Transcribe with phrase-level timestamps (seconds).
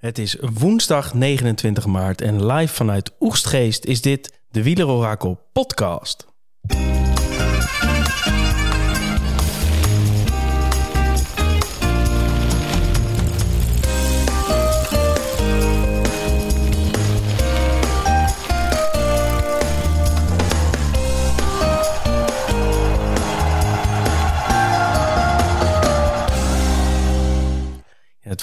[0.00, 6.26] Het is woensdag 29 maart en live vanuit Oegstgeest is dit de Wielerorakel podcast.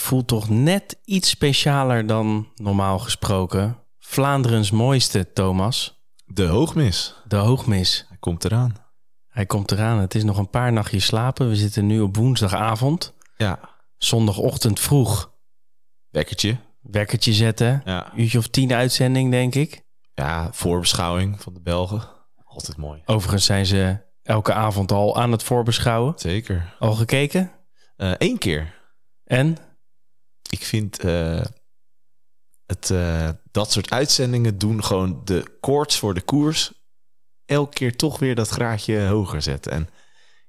[0.07, 3.77] Voelt toch net iets specialer dan normaal gesproken.
[3.99, 6.05] Vlaanderens mooiste, Thomas.
[6.25, 7.15] De hoogmis.
[7.27, 8.05] De hoogmis.
[8.07, 8.75] Hij komt eraan.
[9.27, 9.99] Hij komt eraan.
[9.99, 11.49] Het is nog een paar nachtjes slapen.
[11.49, 13.13] We zitten nu op woensdagavond.
[13.37, 13.59] Ja.
[13.97, 15.31] Zondagochtend vroeg.
[16.09, 16.57] Wekkertje.
[16.81, 17.81] Wekkertje zetten.
[17.85, 18.11] Ja.
[18.15, 19.81] Uurtje of tien uitzending, denk ik.
[20.13, 22.07] Ja, voorbeschouwing van de Belgen.
[22.43, 23.01] Altijd mooi.
[23.05, 26.13] Overigens zijn ze elke avond al aan het voorbeschouwen.
[26.15, 26.75] Zeker.
[26.79, 27.51] Al gekeken?
[27.97, 28.75] Eén Eh, keer.
[29.23, 29.57] En?
[30.49, 31.45] Ik vind eh,
[32.65, 36.73] het, eh, dat soort uitzendingen doen gewoon de koorts voor de koers
[37.45, 39.71] elke keer toch weer dat graadje hoger zetten.
[39.71, 39.89] En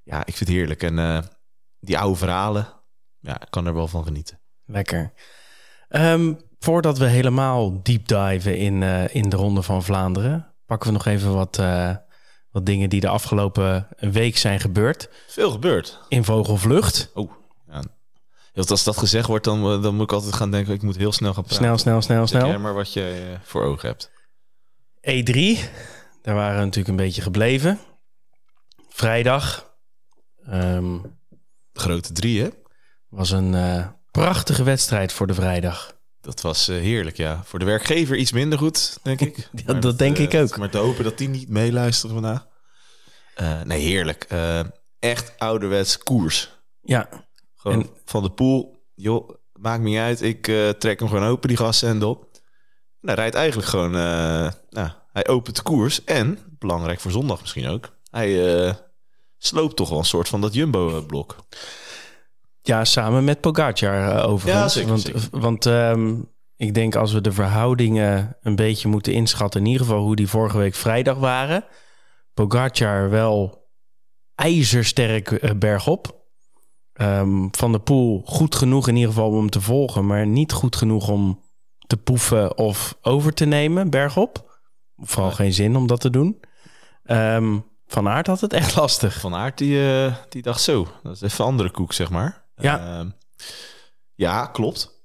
[0.02, 0.82] ja, ik vind het heerlijk.
[0.82, 1.18] En eh,
[1.80, 2.68] die oude verhalen,
[3.18, 4.40] ja, ik kan er wel van genieten.
[4.64, 5.12] Lekker.
[5.88, 8.82] Ehm, voordat we helemaal deep diven in,
[9.12, 11.56] in de Ronde van Vlaanderen, pakken we nog even wat,
[12.50, 15.10] wat dingen die de afgelopen week zijn gebeurd.
[15.28, 16.00] Veel gebeurd.
[16.08, 17.10] In Vogelvlucht.
[17.14, 17.38] Oh.
[18.58, 20.74] Want Als dat gezegd wordt, dan, eh, dan moet ik altijd gaan denken...
[20.74, 21.64] ik moet heel snel gaan praten.
[21.64, 22.58] Snel, snel, snel, Zeg snel.
[22.58, 24.10] maar wat je eh, voor ogen hebt.
[25.00, 25.58] E3,
[26.22, 27.78] daar waren we natuurlijk een beetje gebleven.
[28.88, 29.74] Vrijdag
[30.46, 30.98] ehm,
[31.72, 32.48] De grote drie, hè?
[33.08, 35.96] was een eh, prachtige wedstrijd voor de vrijdag.
[36.20, 37.42] Dat was heerlijk, ja.
[37.44, 39.48] Voor de werkgever iets minder goed, denk ik.
[39.66, 40.56] Ja, dat denk ik ook.
[40.56, 42.46] Maar te hopen dat die niet meeluisteren vandaag.
[43.64, 44.26] Nee, heerlijk.
[44.98, 46.56] Echt ouderwets koers.
[46.80, 47.08] Ja,
[47.58, 48.82] Gewoon En- van de pool.
[48.94, 50.22] Joh, maakt me niet uit.
[50.22, 51.58] Ik eh, trek hem gewoon open, die
[52.04, 52.28] op.
[53.00, 53.94] En hij rijdt eigenlijk gewoon...
[53.94, 56.04] eh, nou, hij opent de koers.
[56.04, 57.96] En, belangrijk voor zondag misschien ook...
[58.10, 58.74] hij eh,
[59.38, 61.36] sloopt toch wel een soort van dat Jumbo-blok.
[62.62, 64.62] Ja, samen met Pogacar overigens.
[64.62, 65.40] Ja, zeker, want zeker.
[65.40, 66.14] want ehm,
[66.56, 69.60] ik denk als we de verhoudingen een beetje moeten inschatten...
[69.60, 71.64] in ieder geval hoe die vorige week vrijdag waren...
[72.34, 73.66] Pogacar wel
[74.34, 76.17] ijzersterk bergop.
[76.98, 80.06] Ehm, Van der Poel goed genoeg in ieder geval om hem te volgen...
[80.06, 81.40] maar niet goed genoeg om
[81.86, 84.60] te poeven of over te nemen bergop.
[84.96, 86.40] Vooral geen zin om dat te doen.
[87.04, 89.20] Ehm, van Aert had het echt lastig.
[89.20, 90.86] Van Aert, die, eh, die dacht zo.
[91.02, 92.44] Dat is even andere koek, zeg maar.
[92.56, 92.98] Ja.
[92.98, 93.08] Ehm,
[94.14, 95.04] ja, klopt.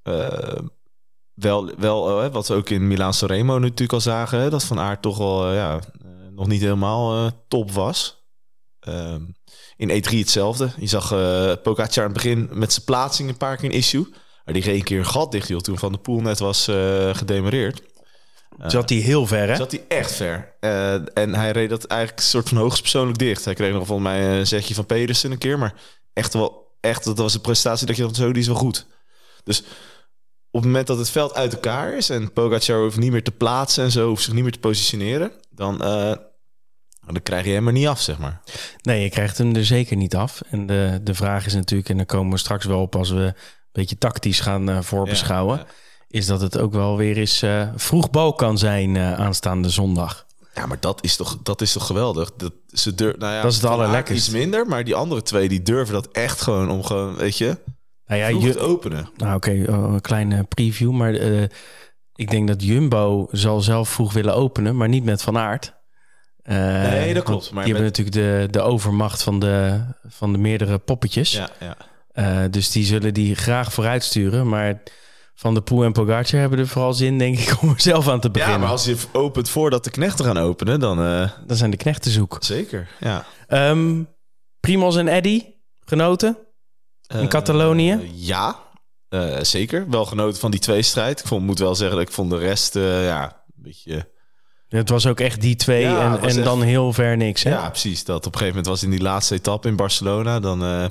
[1.34, 4.52] Wel, wel eh, wat we ook in Milaan Sanremo natuurlijk al zagen...
[4.52, 5.80] dat Van Aert toch wel eh, ja,
[6.32, 8.28] nog niet helemaal top was.
[9.90, 10.70] In E3 hetzelfde.
[10.78, 14.08] Je zag eh Pogacar aan het begin met zijn plaatsing een paar keer een issue.
[14.46, 16.68] Maar die reed een keer een gat dicht, joh, toen Van de Poel net was
[16.68, 17.82] eh gedemereerd.
[18.58, 19.56] Zat hij heel ver, hè?
[19.56, 20.56] Zat hij echt ver.
[20.60, 23.46] Eh, en hij reed dat eigenlijk een soort van hoogstpersoonlijk dicht.
[23.46, 25.60] Hij kreeg nog volgens mij een zetje van Pedersen een keer.
[25.60, 25.74] Maar
[26.14, 28.86] echt wel, echt, dat was een prestatie dat je dan zo, die is wel goed.
[29.44, 29.60] Dus
[30.52, 32.10] op het moment dat het veld uit elkaar is...
[32.10, 34.08] en Pogacar hoeft niet meer te plaatsen en zo...
[34.08, 35.32] hoeft zich niet meer te positioneren...
[35.50, 35.82] dan,
[37.06, 38.42] dan krijg je hem er niet af, zeg maar.
[38.82, 40.42] Nee, je krijgt hem er zeker niet af.
[40.50, 43.22] En de, de vraag is natuurlijk, en daar komen we straks wel op als we
[43.22, 43.34] een
[43.72, 46.18] beetje tactisch gaan eh, voorbeschouwen, Ja, ja.
[46.20, 50.26] is dat het ook wel weer eens eh, vroeg bal kan zijn eh, aanstaande zondag.
[50.54, 52.32] Ja, maar dat is toch, dat is toch geweldig.
[52.38, 54.28] Dat, ze dur nou ja, Dat is het allerlekkerst.
[54.28, 57.58] Iets minder, maar die andere twee die durven dat echt gewoon om gewoon, weet je,
[58.06, 59.10] Nou ja, je, openen.
[59.18, 61.14] nou oké, oh, een kleine preview, maar
[62.16, 65.74] ik denk dat Jumbo zal zelf vroeg willen openen, maar niet met Van Aert.
[66.44, 70.32] Eh, Nee, dat klopt, maar die hebben met- natuurlijk de, de overmacht van de, van
[70.32, 71.32] de meerdere poppetjes.
[71.32, 71.76] Ja, ja.
[72.12, 74.48] Eh, dus die zullen die graag vooruit sturen.
[74.50, 74.82] Maar
[75.36, 78.20] Van de Poel en Pogacar hebben er vooral zin, denk ik, om er zelf aan
[78.20, 78.58] te beginnen.
[78.58, 81.78] Ja, maar als je opent voordat de knechten gaan openen, dan eh, Dan zijn de
[81.78, 82.38] knechten zoek.
[82.40, 82.88] zeker.
[83.00, 83.26] Ja.
[83.48, 84.02] Ehm
[84.60, 85.44] Primos en Eddy,
[85.86, 86.38] genoten?
[87.08, 88.12] In Catalonië?
[88.14, 88.56] Ja,
[89.42, 89.90] zeker.
[89.90, 91.20] Wel genoten van die tweestrijd.
[91.20, 94.12] Ik vond, moet wel zeggen dat ik vond de rest, ja, een beetje...
[94.80, 97.44] Het was ook echt die twee Ja, en, en echt- dan heel ver niks.
[97.44, 97.50] Hè?
[97.50, 98.04] Ja, precies.
[98.04, 100.40] Dat op een gegeven moment was in die laatste etappe in Barcelona.
[100.40, 100.86] Dan eh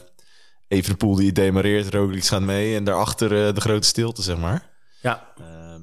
[0.68, 2.76] even de poel die demareert, Roglic gaat mee.
[2.76, 4.70] En daarachter eh, de grote stilte, zeg maar.
[5.00, 5.26] ja.
[5.38, 5.80] Ehm,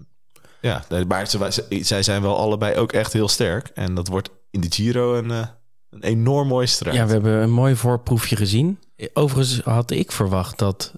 [0.61, 3.71] ja, maar ze, zij zijn wel allebei ook echt heel sterk.
[3.73, 5.47] En dat wordt in de Giro een, eh,
[5.89, 6.95] een enorm mooie strijd.
[6.95, 8.79] Ja, we hebben een mooi voorproefje gezien.
[9.13, 10.93] Overigens had ik verwacht dat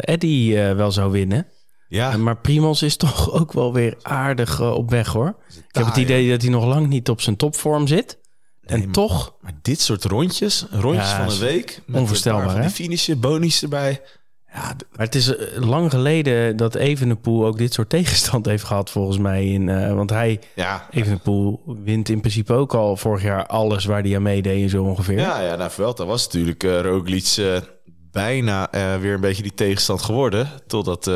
[0.00, 1.46] Eddy wel zou winnen.
[1.92, 5.34] Ja, Maar Primos is toch ook wel weer aardig eh, op weg hoor.
[5.68, 8.18] Ik heb het idee dat hij nog lang niet op zijn topvorm zit.
[8.62, 11.80] Nee, en maar- toch, Maar dit soort rondjes, rondjes Ja, van een week...
[11.86, 14.00] met onvoorstelbaar, een finishje, bonies erbij.
[14.52, 14.62] Ja,
[14.96, 19.18] Maar het is eh, lang geleden dat Evenepoel ook dit soort tegenstand heeft gehad, volgens
[19.18, 19.46] mij.
[19.46, 24.02] In, eh, want hij, ja, Evenepoel, wint in principe ook al vorig jaar alles waar
[24.02, 25.18] hij aan meedeed, zo ongeveer.
[25.18, 27.60] ja, ja nou, Vuelta was natuurlijk eh Roglic
[28.10, 28.68] bijna
[29.00, 30.48] weer een beetje die tegenstand geworden.
[30.66, 31.10] Totdat,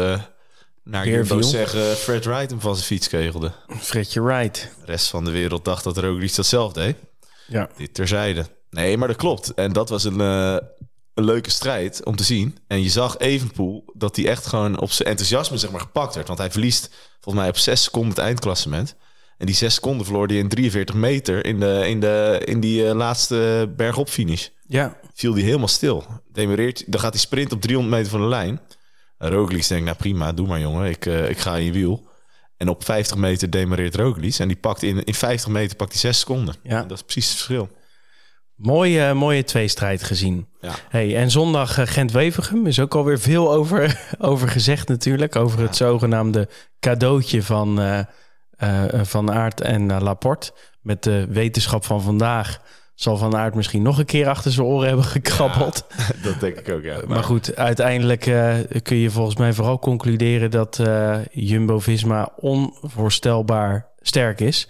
[0.87, 1.43] naar viel.
[1.43, 3.53] zeggen, Fred Wright hem van zijn fiets kegelde.
[3.81, 4.71] Fredje Wright.
[4.81, 6.97] De rest van de wereld dacht dat Roglic dat zelf deed.
[7.47, 7.69] Ja.
[7.77, 8.47] Dit terzijde.
[8.71, 9.55] Nee, maar dat klopt.
[9.55, 10.57] En dat was een, eh,
[11.15, 12.59] een leuke strijd om te zien.
[12.67, 16.27] En je zag Evenpoel dat hij echt gewoon op zijn enthousiasme zeg maar, gepakt werd.
[16.27, 16.91] Want hij verliest
[17.21, 18.95] volgens mij op 6 seconden het eindklassement.
[19.39, 22.89] En die 6 seconden verloor hij in 43 meter in, de, in, de, in die
[22.89, 24.49] eh, laatste bergop finish.
[24.67, 26.05] Ja, Viel hij helemaal stil.
[26.33, 28.61] Demereert, dan gaat hij sprint op 300 meter van de lijn.
[29.19, 30.91] Roglic denkt, nou prima, doe maar jongen.
[30.91, 32.09] Ik, eh, ik ga in je wiel.
[32.57, 34.39] En op 50 meter demereert Roglic.
[34.39, 36.55] En die pakt in, in 50 meter pakt hij 6 seconden.
[36.63, 36.83] Ja.
[36.83, 37.69] En dat is precies het verschil.
[38.55, 40.47] mooie, mooie tweestrijd gezien.
[40.61, 40.75] Ja.
[40.89, 45.37] Hey, en zondag eh, Gent-Wevergem is ook alweer veel over, over gezegd natuurlijk.
[45.37, 46.49] Over het zogenaamde
[46.81, 48.01] cadeautje van, eh
[48.57, 50.53] eh, van Aert en eh, Laporte.
[50.81, 52.61] Met de wetenschap van vandaag
[52.97, 55.87] zal Van Aert misschien nog een keer achter zijn oren hebben gekrabbeld.
[56.23, 57.01] dat denk ik ook, ja.
[57.07, 64.41] Maar goed, uiteindelijk eh, kun je volgens mij vooral concluderen dat eh, Jumbo-Visma onvoorstelbaar sterk
[64.41, 64.69] is.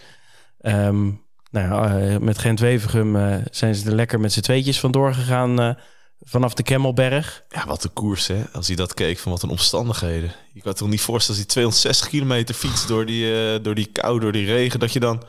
[0.61, 1.05] Ehm,
[1.50, 5.76] nou ja, eh, met Gent-Wevergem eh, zijn ze er lekker met z'n tweetjes vandoor gegaan
[6.20, 7.44] vanaf de Kemmelberg.
[7.49, 8.44] Ja, wat een koers, hè.
[8.52, 10.32] Als hij dat keek, van wat een omstandigheden.
[10.52, 14.20] Je kan toch niet voorstellen als hij 260 kilometer fietst door die, door die kou,
[14.20, 15.23] door die regen, dat je dan...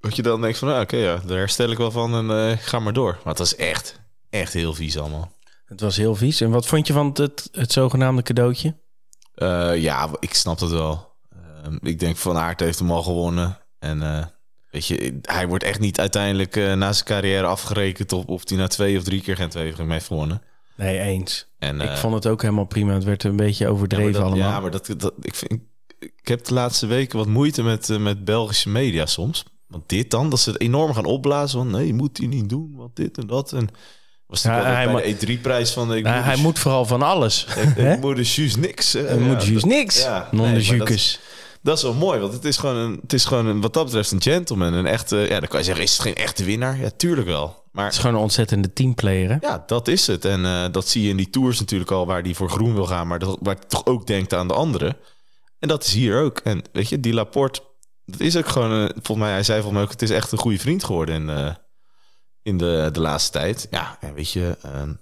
[0.00, 2.58] Dat je dan denkt van, nou, oké, ja, daar herstel ik wel van en eh,
[2.58, 3.12] ga maar door.
[3.12, 4.00] Maar het was echt,
[4.30, 5.32] echt heel vies allemaal.
[5.70, 6.40] Het was heel vies.
[6.40, 8.74] En wat vond je van het, het, het zogenaamde cadeautje?
[9.34, 11.12] Eh, ja, ik snap dat wel.
[11.30, 13.58] Ehm, ik denk Van Aert heeft hem al gewonnen.
[13.78, 14.24] En eh,
[14.70, 18.12] weet je, hij wordt echt niet uiteindelijk eh, na zijn carrière afgerekend...
[18.12, 20.42] op of hij na twee of drie keer geen twee heeft gewonnen.
[20.76, 21.48] Nee, eens.
[21.58, 22.94] En, ik vond het ook helemaal prima.
[22.94, 24.52] Het werd een beetje overdreven ja, maar dat, allemaal.
[24.52, 25.60] Ja, maar dat, dat, ik, vind,
[25.98, 29.44] ik heb de laatste weken wat moeite met, met Belgische media soms.
[29.70, 31.70] Want dit dan, dat ze het enorm gaan opblazen van...
[31.70, 33.52] nee, moet hij niet doen, want dit en dat.
[33.52, 33.68] En
[34.26, 35.94] was Ja, hij bij de E3-prijs van...
[35.94, 37.46] Ik Nou, moet hij dus- moet vooral van alles.
[37.76, 38.92] Ik, moet dus juist niks.
[38.92, 40.02] Hij Ja, moet juist niks.
[40.02, 41.18] ja, non nee, de
[41.62, 43.84] dat- is wel mooi, want het is gewoon een, het is gewoon een, wat dat
[43.84, 44.72] betreft een gentleman.
[44.72, 46.78] Een echte, ja, dan kan je zeggen, is het geen echte winnaar?
[46.78, 47.46] Ja, tuurlijk wel.
[47.46, 49.28] Het Maar is gewoon een ontzettende teamplayer.
[49.30, 49.36] Hè?
[49.40, 50.24] ja, dat is het.
[50.24, 52.86] En eh, dat zie je in die tours natuurlijk al, waar die voor groen wil
[52.86, 54.96] gaan, maar dat, waar hij toch ook denkt aan de anderen.
[55.58, 56.38] En dat is hier ook.
[56.38, 57.60] En weet je, die Laporte,
[58.10, 60.32] dat is ook gewoon, een- volgens mij, hij zei volgens mij ook, het is echt
[60.32, 61.54] een goede vriend geworden in, eh,
[62.42, 63.66] in de, de laatste tijd.
[63.70, 64.92] Ja, en weet je, ehm,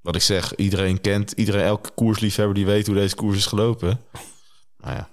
[0.00, 4.00] wat ik zeg, iedereen kent, iedereen, elke koersliefhebber die weet hoe deze koers is gelopen.
[4.78, 5.08] Nou ja,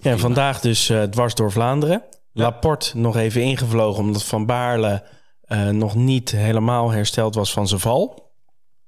[0.00, 2.04] Ja, en vandaag dus eh, dwars door Vlaanderen.
[2.32, 2.42] Ja.
[2.42, 5.04] Laporte nog even ingevlogen omdat Van Baarle
[5.40, 8.32] eh, nog niet helemaal hersteld was van zijn val.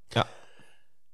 [0.07, 0.27] Ja.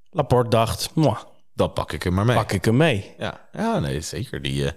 [0.10, 1.20] Laporte dacht, "Mwah,
[1.54, 2.36] dan pak ik hem maar mee.
[2.36, 3.16] pak ik hem mee.
[3.18, 4.42] Ja, ja nee, zeker.
[4.42, 4.72] Die, eh,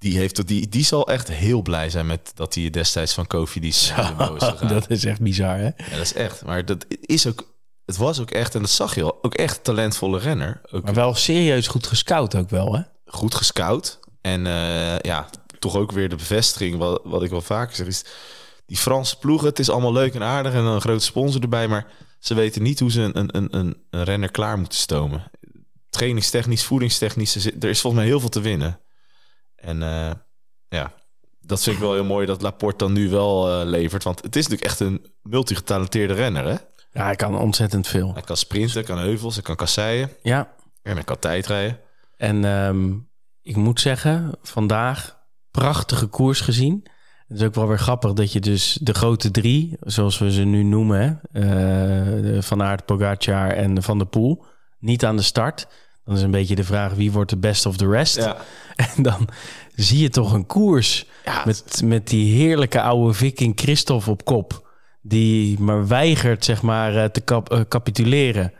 [0.00, 3.60] die, heeft, die, die zal echt heel blij zijn met dat hij destijds van Kofi
[3.60, 3.92] die is
[4.68, 5.64] dat is echt bizar, hè?
[5.64, 6.44] Ja, dat is echt.
[6.44, 7.54] Maar dat is ook,
[7.84, 10.60] het was ook echt, en dat zag je al, ook echt talentvolle renner.
[10.70, 12.82] Ook Maar wel serieus goed gescout ook wel, hè?
[13.04, 13.98] goed gescout.
[14.20, 18.04] En eh, ja, toch ook weer de bevestiging, wat, wat ik wel vaker zeg, is
[18.66, 21.86] die Franse ploegen, het is allemaal leuk en aardig en een grote sponsor erbij, maar
[22.18, 25.30] ze weten niet hoe ze een, een, een, een, renner klaar moeten stomen.
[25.90, 28.80] Trainingstechnisch, voedingstechnisch, er is volgens mij heel veel te winnen.
[29.60, 30.10] En eh,
[30.68, 30.92] ja,
[31.40, 34.36] dat vind ik wel heel mooi dat Laporte dan nu wel eh, levert, want het
[34.36, 36.56] is natuurlijk echt een multigetalenteerde renner, hè?
[36.92, 38.12] Ja, hij kan ontzettend veel.
[38.12, 41.78] Hij kan sprinten, hij kan heuvels, hij kan kasseien Ja, en hij kan tijdrijden.
[42.16, 42.92] en ehm,
[43.42, 45.18] ik moet zeggen, vandaag
[45.50, 46.86] prachtige koers gezien.
[47.28, 50.42] Het is ook wel weer grappig dat je dus de grote drie, zoals we ze
[50.42, 54.44] nu noemen, hè, eh, Van Aert, Pogacar en Van der Poel,
[54.78, 55.66] niet aan de start.
[56.10, 58.16] Dan is een beetje de vraag wie wordt de best of the rest.
[58.16, 58.36] Ja,
[58.96, 59.28] En dan
[59.74, 64.68] zie je toch een koers ja met, met die heerlijke oude viking Christophe op kop.
[65.02, 68.52] Die maar weigert zeg maar eh, te kap- eh, capituleren.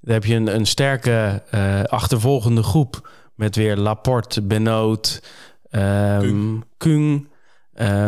[0.00, 3.10] Dan heb je een, een sterke eh, achtervolgende groep.
[3.34, 5.22] Met weer Laporte, Benoot,
[5.70, 6.64] ehm Kung.
[6.76, 7.28] Kung.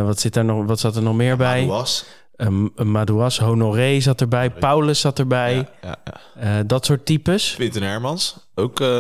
[0.05, 1.67] Wat, zit daar nog, wat zat er nog meer bij?
[1.67, 2.05] was.
[2.41, 4.51] Um, Madouas, Honoré zat erbij.
[4.51, 5.55] Paulus zat erbij.
[5.55, 6.59] Ja, ja, ja.
[6.59, 7.53] Eh, dat soort types.
[7.55, 8.99] Quinten Hermans, ook eh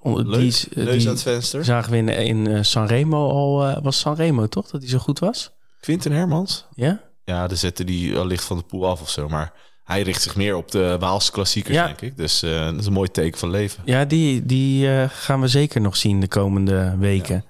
[0.00, 0.40] On- leuk.
[0.74, 1.64] Die, aan het venster.
[1.64, 3.80] zagen we in, in Sanremo al.
[3.82, 4.66] was Sanremo toch?
[4.70, 5.50] Dat hij zo goed was?
[5.80, 6.66] Quinten Hermans?
[6.74, 7.00] Ja?
[7.24, 9.28] Ja, dan zette die allicht van de poel af of zo.
[9.28, 9.52] Maar
[9.84, 11.86] hij richt zich meer op de Waalse klassiekers, Ja.
[11.86, 12.16] denk ik.
[12.16, 13.82] Dus eh, dat is een mooi teken van leven.
[13.84, 17.44] Ja, die, die eh, gaan we zeker nog zien de komende weken.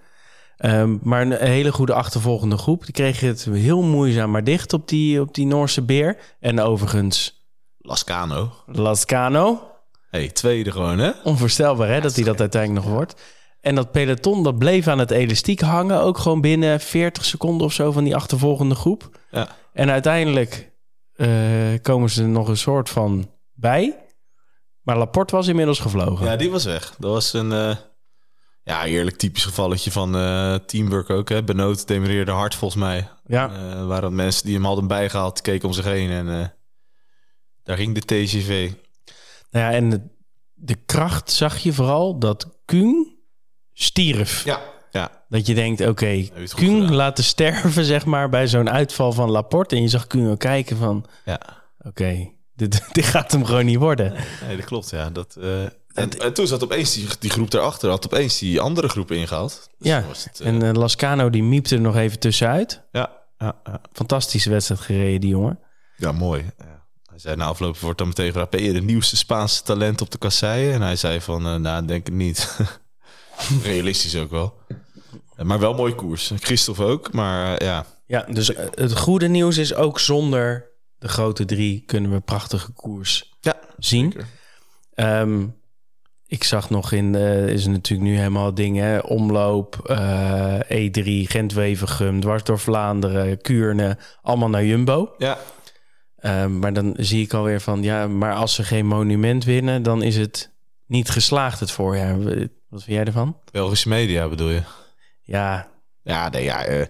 [0.58, 2.84] Ehm, maar een hele goede achtervolgende groep.
[2.84, 6.16] Die kregen het heel moeizaam maar dicht op die, op die Noorse beer.
[6.40, 7.46] En overigens
[7.78, 8.52] Lascano.
[8.66, 9.70] Lascano.
[10.10, 11.10] hey, tweede gewoon, hè?
[11.24, 13.22] Onvoorstelbaar hè, dat hij dat uiteindelijk nog wordt.
[13.60, 16.00] En dat peloton dat bleef aan het elastiek hangen.
[16.00, 19.18] Ook gewoon binnen 40 seconden of zo van die achtervolgende groep.
[19.30, 19.48] Ja.
[19.72, 20.72] En uiteindelijk
[21.14, 21.28] eh,
[21.82, 23.96] komen ze er nog een soort van bij.
[24.82, 26.26] Maar Laporte was inmiddels gevlogen.
[26.26, 26.94] Ja, die was weg.
[26.98, 27.76] Dat was een eh,
[28.68, 31.28] ja, eerlijk typisch gevalletje van eh, teamwork ook.
[31.28, 31.44] Hè?
[31.44, 33.08] Benoot demereerde hard volgens mij.
[33.26, 33.50] Ja.
[33.50, 36.46] Eh, waren dat mensen die hem hadden bijgehaald, keken om zich heen en eh,
[37.62, 38.70] daar ging de TGV.
[39.50, 40.00] Nou ja, en de,
[40.54, 43.16] de kracht zag je vooral dat Kuhn
[43.72, 44.44] stierf.
[44.44, 44.60] Ja.
[44.90, 46.94] Ja, Dat je denkt, oké, Kuhn gedaan.
[46.94, 49.76] laten sterven, zeg maar, bij zo'n uitval van Laporte.
[49.76, 51.40] En je zag Kuhn ook kijken van, ja.
[51.78, 54.14] oké, dit, dit gaat hem gewoon niet worden.
[54.46, 55.10] Nee, dat klopt, ja.
[55.10, 55.36] Dat,
[55.98, 59.68] en, en toen zat opeens die, die groep daarachter, had opeens die andere groep ingehaald.
[59.78, 62.82] Dus Ja, dan was het, en eh, Lascano die miepte er nog even tussenuit.
[62.92, 63.80] ja, ja, ja.
[63.92, 65.58] Fantastische wedstrijd gereden, die jongen.
[65.96, 66.44] ja, mooi.
[66.58, 66.76] Ja.
[67.10, 70.10] Hij zei na afloop wordt dan meteen gevraagd, ben je de nieuwste Spaanse talent op
[70.10, 70.72] de kasseien?
[70.74, 72.56] En hij zei van, eh, nou, denk het niet.
[73.62, 74.54] Realistisch ook wel.
[75.42, 76.32] Maar wel mooi koers.
[76.38, 77.86] Christophe ook, maar ja.
[78.06, 83.36] Ja, dus het goede nieuws is ook zonder de grote drie kunnen we prachtige koers
[83.40, 84.12] Ja, zien.
[84.12, 84.26] zeker.
[86.30, 92.42] Ik zag nog in, eh, is natuurlijk nu helemaal dingen, omloop, eh, E3, Gent-Wevergem, dwars
[92.44, 95.14] door Vlaanderen, Kuurne, allemaal naar Jumbo.
[95.18, 95.38] Ja,
[96.18, 100.02] Ehm, maar dan zie ik alweer van, ja, maar als ze geen monument winnen, dan
[100.02, 100.52] is het
[100.86, 102.18] niet geslaagd het voorjaar.
[102.68, 103.36] Wat vind jij ervan?
[103.52, 104.62] Belgische media bedoel je?
[105.22, 105.68] Ja,
[106.02, 106.64] Ja, nee, ja.
[106.64, 106.86] eh,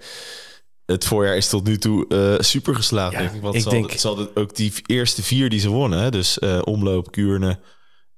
[0.87, 3.41] het voorjaar is tot nu toe super geslaagd, Ja, denk ik.
[3.43, 5.99] Want ik ze, hadden, denk- ze hadden ook die eerste vier die ze wonnen.
[5.99, 6.11] Hè?
[6.11, 7.59] Dus Omloop, Kuurne,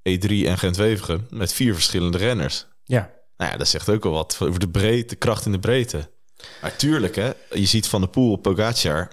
[0.08, 1.26] E3 en Gent-Wevergem.
[1.30, 2.66] Met vier verschillende renners.
[2.84, 5.58] ja, Nou ja, dat zegt ook al wat over de breedte, de kracht in de
[5.58, 6.10] breedte.
[6.60, 7.30] Maar tuurlijk, hè.
[7.50, 9.10] Je ziet Van de Poel, Pogacar,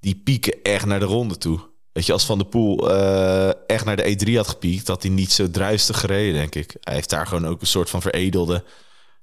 [0.00, 1.60] die pieken echt naar de ronde toe.
[1.92, 4.88] Weet je, als Van de Poel eh, echt naar de E3 had gepiekt...
[4.88, 6.76] had hij niet zo druistig gereden, denk ik.
[6.80, 8.64] Hij heeft daar gewoon ook een soort van veredelde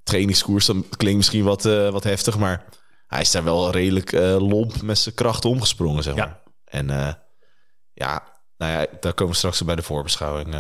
[0.04, 0.66] trainingskoers.
[0.66, 2.66] Dat klinkt misschien wat, eh, wat heftig, maar
[3.08, 6.28] hij is daar wel redelijk eh, lomp met zijn krachten omgesprongen, zeg maar.
[6.28, 6.42] Ja.
[6.66, 6.88] En
[7.94, 8.24] ja,
[8.58, 10.56] nou ja, daar komen we straks bij de voorbeschouwing.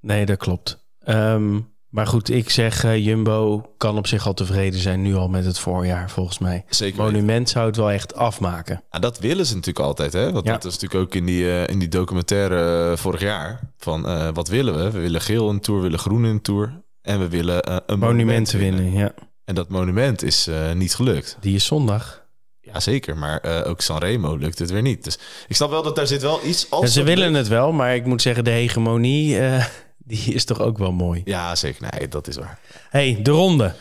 [0.00, 0.86] Nee, dat klopt.
[1.04, 5.28] Ehm, maar goed, ik zeg eh, Jumbo kan op zich al tevreden zijn nu al
[5.28, 6.64] met het voorjaar, volgens mij.
[6.68, 7.02] Zeker.
[7.02, 8.82] Monument zou het wel echt afmaken.
[8.90, 10.32] Ja, dat willen ze natuurlijk altijd, hè?
[10.32, 10.52] Want Ja.
[10.52, 13.72] dat is natuurlijk ook in die, eh, in die documentaire eh, vorig jaar.
[13.76, 14.02] Van
[14.34, 14.90] wat willen we?
[14.90, 16.82] We willen geel in de tour, we willen groen in de tour.
[17.02, 18.82] En we willen een monument Monumenten winnen.
[18.82, 19.12] winnen, ja.
[19.44, 21.36] En dat monument is niet gelukt.
[21.40, 22.26] Die is zondag.
[22.60, 23.16] Ja, zeker.
[23.16, 25.04] Maar ook Sanremo lukt het weer niet.
[25.04, 26.70] Dus ik snap wel dat daar zit wel iets...
[26.70, 29.38] Als ze willen lukt- het wel, maar ik moet zeggen, de hegemonie,
[30.08, 31.22] die is toch ook wel mooi.
[31.24, 31.88] Ja, zeker.
[31.90, 32.58] Nee, dat is waar.
[32.90, 33.74] hey, de ronde.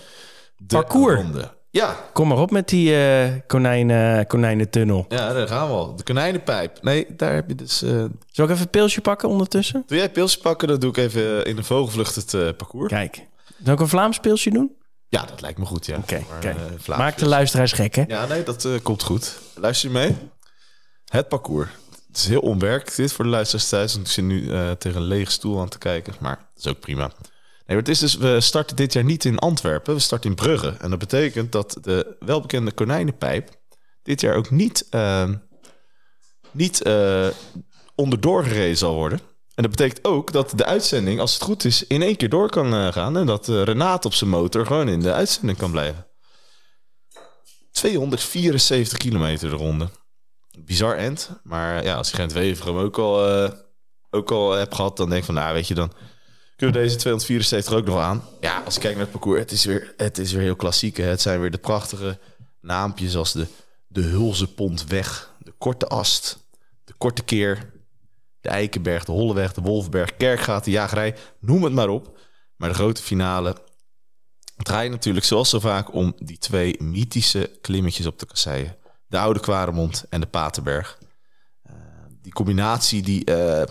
[0.57, 1.21] De Parcours.
[1.21, 1.55] ronde.
[1.69, 5.05] Ja, Kom maar op met die eh konijnen, konijnentunnel.
[5.09, 5.95] ja, daar gaan we al.
[5.95, 6.77] De konijnenpijp.
[6.81, 7.81] Nee, daar heb je dus...
[7.81, 9.83] eh, Zal ik even een pilsje pakken ondertussen?
[9.87, 12.91] Doe jij pilsje pakken, dan doe ik even in de vogelvlucht het eh, parcours.
[12.91, 13.25] Kijk.
[13.63, 14.71] Zal ik een Vlaams pilsje doen?
[15.09, 15.97] Ja, dat lijkt me goed, ja.
[15.97, 16.23] Oké,
[16.77, 18.03] Vlaams Maak de luisteraars gek, hè?
[18.07, 19.39] Ja, nee, dat komt goed.
[19.55, 20.15] Luister je mee?
[21.07, 21.69] Het parcours.
[22.17, 23.93] Het is heel onwerkelijk dit voor de luisteraars thuis.
[23.93, 26.13] Want ik zit nu eh, tegen een lege stoel aan te kijken.
[26.19, 27.11] Maar dat is ook prima.
[27.65, 29.93] Nee, het is dus, we starten dit jaar niet in Antwerpen.
[29.93, 30.75] We starten in Brugge.
[30.79, 33.49] En dat betekent dat de welbekende konijnenpijp...
[34.03, 35.29] dit jaar ook niet, eh,
[36.51, 37.27] niet eh,
[37.95, 39.19] onderdoor gereden zal worden.
[39.57, 42.49] En dat betekent ook dat de uitzending, als het goed is, in één keer door
[42.49, 43.17] kan eh, gaan.
[43.17, 46.05] En dat eh, Renate op zijn motor gewoon in de uitzending kan blijven.
[47.71, 49.89] 274 kilometer de ronde.
[50.65, 51.29] Bizar end.
[51.43, 53.51] Maar ja, als je Gent Wevergem ook al, eh,
[54.09, 55.91] ook al hebt gehad, dan denk ik van, nou weet je, dan
[56.55, 58.23] kunnen we deze 274 ook nog aan.
[58.39, 60.97] Ja, als ik kijk naar het parcours, het is weer, het is weer heel klassiek.
[60.97, 61.03] Hè?
[61.03, 62.19] Het zijn weer de prachtige
[62.61, 63.47] naampjes als de,
[63.87, 66.37] de Hulzepontweg, de Korte Ast,
[66.83, 67.71] de Korte Keer,
[68.41, 72.17] de Eikenberg, de Holleweg, de Wolfberg, Kerkgaat, de Jagerij, noem het maar op.
[72.55, 73.55] Maar de grote finale
[74.57, 78.75] draait natuurlijk zoals zo vaak om die twee mythische klimmetjes op de kasseien.
[79.07, 80.97] De Oude Kwaremond en de Paterberg.
[81.63, 81.73] Eh,
[82.21, 83.67] die combinatie die, eh,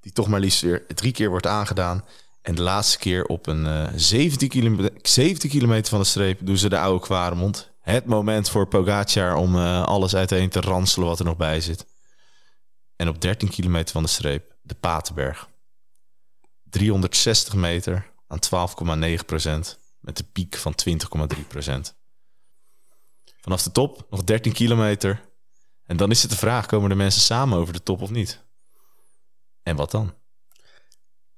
[0.00, 2.04] die toch maar liefst weer drie keer wordt aangedaan.
[2.42, 6.56] En de laatste keer op een eh 17, kilometer, 17 kilometer van de streep doen
[6.56, 7.70] ze de Oude Kwaremond.
[7.80, 11.86] Het moment voor Pogacar om eh, alles uiteen te ranselen wat er nog bij zit.
[12.96, 15.48] En op 13 kilometer van de streep de Paterberg.
[16.70, 18.38] 360 meter aan
[19.18, 19.78] 12,9 procent.
[20.00, 20.74] Met een piek van
[21.36, 21.94] 20,3 procent.
[23.46, 25.20] Vanaf de top nog 13 kilometer.
[25.84, 28.42] En dan is het de vraag, komen de mensen samen over de top of niet?
[29.62, 30.12] En wat dan?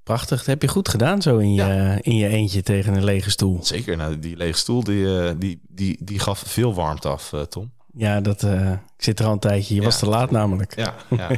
[0.03, 0.39] Prachtig.
[0.39, 3.65] Dat heb je goed gedaan zo in je, in je eentje tegen een lege stoel.
[3.65, 7.41] Zeker, nou, die lege stoel die, eh, die, die, die gaf veel warmte af, eh,
[7.41, 7.73] Tom.
[7.93, 9.75] Ja, dat, eh, ik zit er al een tijdje.
[9.75, 10.77] Je was te laat namelijk.
[10.77, 11.31] Ja, ja.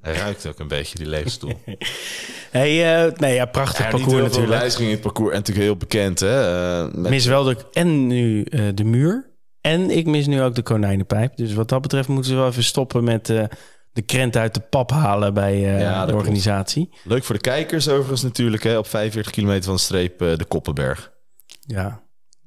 [0.00, 1.60] Hij ruikt ook een beetje, die leefstoel.
[2.50, 4.48] hey, uh, nee, ja, prachtig ja, parcours natuurlijk.
[4.48, 6.20] wijziging in het parcours en natuurlijk heel bekend.
[6.20, 6.84] Hè?
[6.84, 7.10] Uh, met...
[7.10, 8.44] Mis wel de, en nu
[8.74, 9.34] de muur.
[9.66, 11.36] En ik mis nu ook de konijnenpijp.
[11.36, 13.44] Dus wat dat betreft moeten ze wel even stoppen met uh,
[13.92, 16.86] de krent uit de pap halen bij ja, de organisatie.
[16.88, 17.06] Klopt.
[17.06, 18.62] Leuk voor de kijkers overigens natuurlijk.
[18.62, 18.78] Hè?
[18.78, 21.12] Op 45 kilometer van de streep de Koppenberg.
[21.60, 22.02] Ja,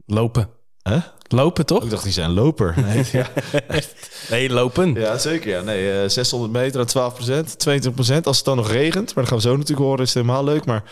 [0.06, 0.50] lopen.
[0.84, 1.02] Huh?
[1.28, 1.84] Lopen toch?
[1.84, 2.74] Ik dacht, die zijn loper.
[2.86, 3.28] Nee, ja.
[4.30, 4.94] nee lopen.
[4.94, 5.50] Ja, zeker.
[5.50, 5.62] Ja.
[5.62, 8.28] Nee, uh, 600 meter aan 12 procent, 22 procent.
[8.28, 10.44] Als het dan nog regent, maar dat gaan we zo natuurlijk horen, is het helemaal
[10.44, 10.66] leuk.
[10.66, 10.84] Maar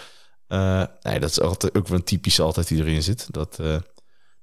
[1.01, 3.27] nee, dat is altijd, ook wel een typische altijd die erin zit.
[3.31, 3.59] Dat,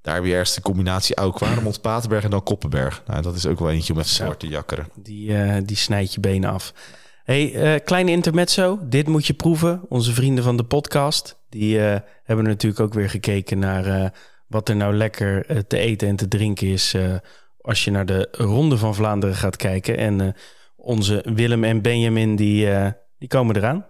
[0.05, 3.03] daar weer eerst de combinatie Oud-Kwaremond, Paterberg en dan Koppenberg.
[3.07, 4.89] Nou, dat is ook wel eentje om even zwart te jakkeren.
[4.95, 6.73] Die, uh, die snijdt je benen af.
[7.25, 8.79] Hey, kleine intermezzo.
[8.83, 9.83] Dit moet je proeven.
[9.89, 11.79] Onze vrienden van de podcast, die
[12.25, 14.13] hebben natuurlijk ook weer gekeken naar
[14.47, 16.97] wat er nou lekker te eten en te drinken is
[17.61, 19.97] als je naar de Ronde van Vlaanderen gaat kijken.
[19.97, 20.35] En
[20.77, 22.69] onze Willem en Benjamin, die,
[23.19, 23.87] die komen eraan.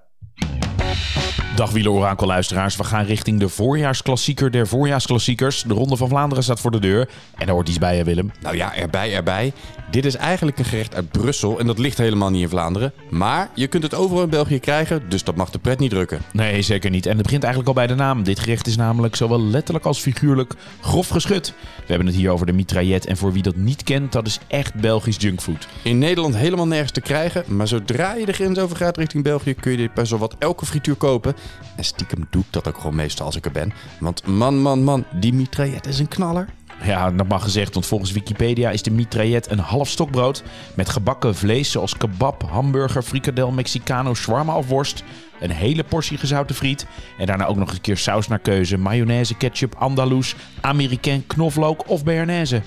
[1.54, 2.76] Dag Orakel-luisteraars.
[2.76, 5.62] We gaan richting de voorjaarsklassieker der voorjaarsklassiekers.
[5.62, 7.08] De Ronde van Vlaanderen staat voor de deur.
[7.36, 8.32] En daar hoort iets bij, hè Willem?
[8.40, 9.52] Nou ja, erbij, erbij.
[9.90, 12.92] Dit is eigenlijk een gerecht uit Brussel en dat ligt helemaal niet in Vlaanderen.
[13.10, 16.20] Maar je kunt het overal in België krijgen, dus dat mag de pret niet drukken.
[16.32, 17.06] Nee, zeker niet.
[17.06, 18.22] En het begint eigenlijk al bij de naam.
[18.22, 21.54] Dit gerecht is namelijk zowel letterlijk als figuurlijk grof geschud.
[21.76, 24.38] We hebben het hier over de mitraillet en voor wie dat niet kent, dat is
[24.46, 25.68] echt Belgisch junkfood.
[25.82, 29.54] In Nederland helemaal nergens te krijgen, maar zodra je de grens over gaat richting België
[29.54, 31.34] kun je dit bij zowat elke frituur kopen.
[31.76, 33.72] En stiekem doe ik dat ook gewoon meestal als ik er ben.
[34.00, 36.48] Want man, man, man, die mitraillet is een knaller.
[36.82, 40.42] Ja, dat mag gezegd, want volgens Wikipedia is de mitraillet een half stokbrood
[40.74, 45.04] met gebakken vlees zoals kebab, hamburger, frikadel, mexicano, shawarma of worst.
[45.40, 46.86] Een hele portie gezouten friet
[47.18, 52.04] en daarna ook nog een keer saus naar keuze, mayonaise, ketchup, andaloes, amerikaan, knoflook of
[52.04, 52.62] bearnaise.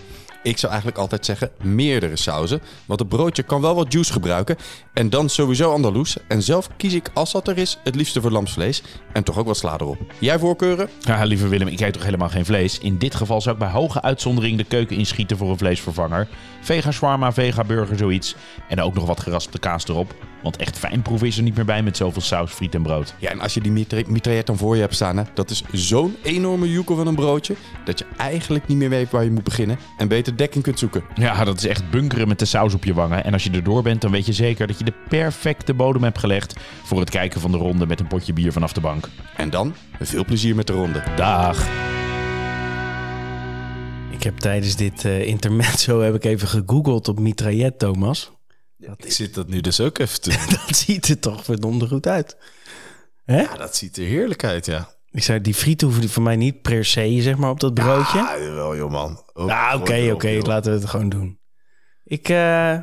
[0.47, 2.61] Ik zou eigenlijk altijd zeggen meerdere sauzen.
[2.85, 4.57] Want het broodje kan wel wat juice gebruiken.
[4.93, 6.17] En dan sowieso Andaloes.
[6.27, 8.83] En zelf kies ik, als dat er is, het liefste voor lamsvlees.
[9.13, 9.97] En toch ook wat sla erop.
[10.19, 10.89] Jij voorkeuren?
[10.99, 12.79] Ja, lieve Willem, ik eet toch helemaal geen vlees.
[12.79, 16.27] In dit geval zou ik bij hoge uitzondering de keuken inschieten voor een vleesvervanger.
[16.67, 18.35] Vega shawarma, vega burger, zoiets.
[18.67, 20.15] En ook nog wat geraspte kaas erop.
[20.43, 23.13] Want echt fijn proeven is er niet meer bij met zoveel saus, friet en brood.
[23.19, 23.71] Ja, en als je die
[24.07, 27.55] mitraillet dan voor je hebt staan, hè, dat is zo'n enorme joekel van een broodje.
[27.85, 29.79] dat je eigenlijk niet meer weet waar je moet beginnen.
[29.97, 31.03] En beter dekking kunt zoeken.
[31.15, 33.23] Ja, dat is echt bunkeren met de saus op je wangen.
[33.23, 36.17] En als je erdoor bent, dan weet je zeker dat je de perfecte bodem hebt
[36.17, 36.55] gelegd.
[36.83, 39.09] voor het kijken van de ronde met een potje bier vanaf de bank.
[39.35, 41.03] En dan veel plezier met de ronde.
[41.15, 41.86] Dag.
[44.17, 48.31] Ik heb tijdens dit uh, intermezzo heb ik even gegoogeld op mitraillet, Thomas.
[48.77, 50.29] Dat ik zit dat nu dus ook even te
[50.67, 52.37] Dat ziet er toch verdomde goed uit.
[53.25, 53.41] Hè?
[53.41, 54.95] Ja, dat ziet er heerlijk uit, ja.
[55.11, 58.17] Ik zei, die friet hoeven voor mij niet per se, zeg maar, op dat broodje.
[58.17, 59.23] Ja, wel, joh, man.
[59.33, 61.39] Nou, oké, oké, laten we het gewoon doen.
[62.03, 62.77] Ik, uh,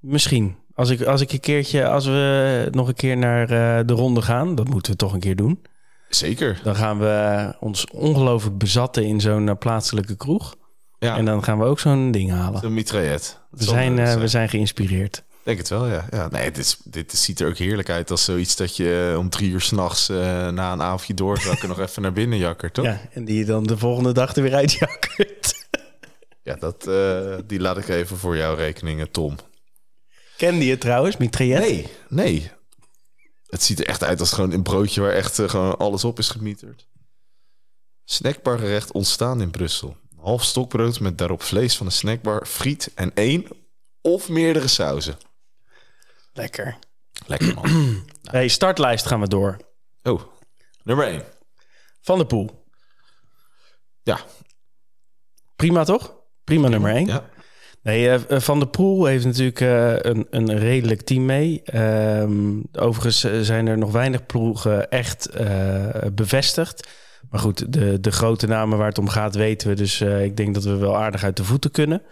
[0.00, 0.56] misschien.
[0.74, 4.22] Als ik, als ik een keertje, als we nog een keer naar uh, de ronde
[4.22, 5.62] gaan, dat moeten we toch een keer doen.
[6.08, 6.60] Zeker.
[6.62, 10.56] Dan gaan we ons ongelooflijk bezatten in zo'n uh, plaatselijke kroeg.
[10.98, 11.16] Ja.
[11.16, 12.64] En dan gaan we ook zo'n ding halen.
[12.64, 13.38] Een mitraillet.
[13.50, 15.22] We zijn, uh, we zijn geïnspireerd.
[15.42, 16.04] Denk het wel, ja.
[16.10, 19.30] ja nee, dit, is, dit ziet er ook heerlijk uit als zoiets dat je om
[19.30, 20.18] drie uur s'nachts uh,
[20.48, 22.84] na een avondje doorzakken nog even naar binnen jakkert, toch?
[22.84, 25.66] Ja, en die je dan de volgende dag er weer uitjakkert.
[26.42, 29.36] ja, dat, uh, die laat ik even voor jouw rekeningen, Tom.
[30.36, 31.60] Kende je trouwens, mitraillet?
[31.60, 32.50] Nee, nee.
[33.48, 36.18] Het ziet er echt uit als gewoon een broodje waar echt uh, gewoon alles op
[36.18, 36.88] is gemieterd.
[38.04, 39.96] Snackbar gerecht ontstaan in Brussel.
[40.16, 43.46] Half stokbrood met daarop vlees van een snackbar, friet en één
[44.00, 45.18] of meerdere sauzen.
[46.32, 46.78] Lekker.
[47.26, 48.04] Lekker man.
[48.22, 49.56] hey, startlijst gaan we door.
[50.02, 50.22] Oh,
[50.82, 51.24] nummer 1.
[52.00, 52.66] Van de Poel.
[54.02, 54.20] Ja.
[55.56, 56.14] Prima toch?
[56.44, 57.06] Prima nummer 1.
[57.06, 57.28] Ja.
[57.88, 61.62] Nee, uh, Van der Poel heeft natuurlijk uh, een, een redelijk team mee.
[61.74, 65.30] Um, overigens zijn er nog weinig ploegen echt
[66.14, 66.88] bevestigd.
[67.30, 69.74] Maar goed, de, de grote namen waar het om gaat weten we.
[69.74, 72.02] Dus ik denk dat we wel aardig uit de voeten kunnen.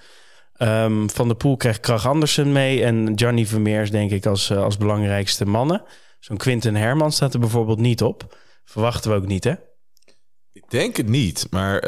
[0.59, 2.85] Um, van der Poel krijgt Krach Andersen mee.
[2.85, 5.83] En Johnny Vermeers denk ik als, als belangrijkste mannen.
[6.19, 8.37] Zo'n Quinten Herman staat er bijvoorbeeld niet op.
[8.65, 9.55] Verwachten we ook niet, hè?
[10.53, 11.79] Ik denk het niet, maar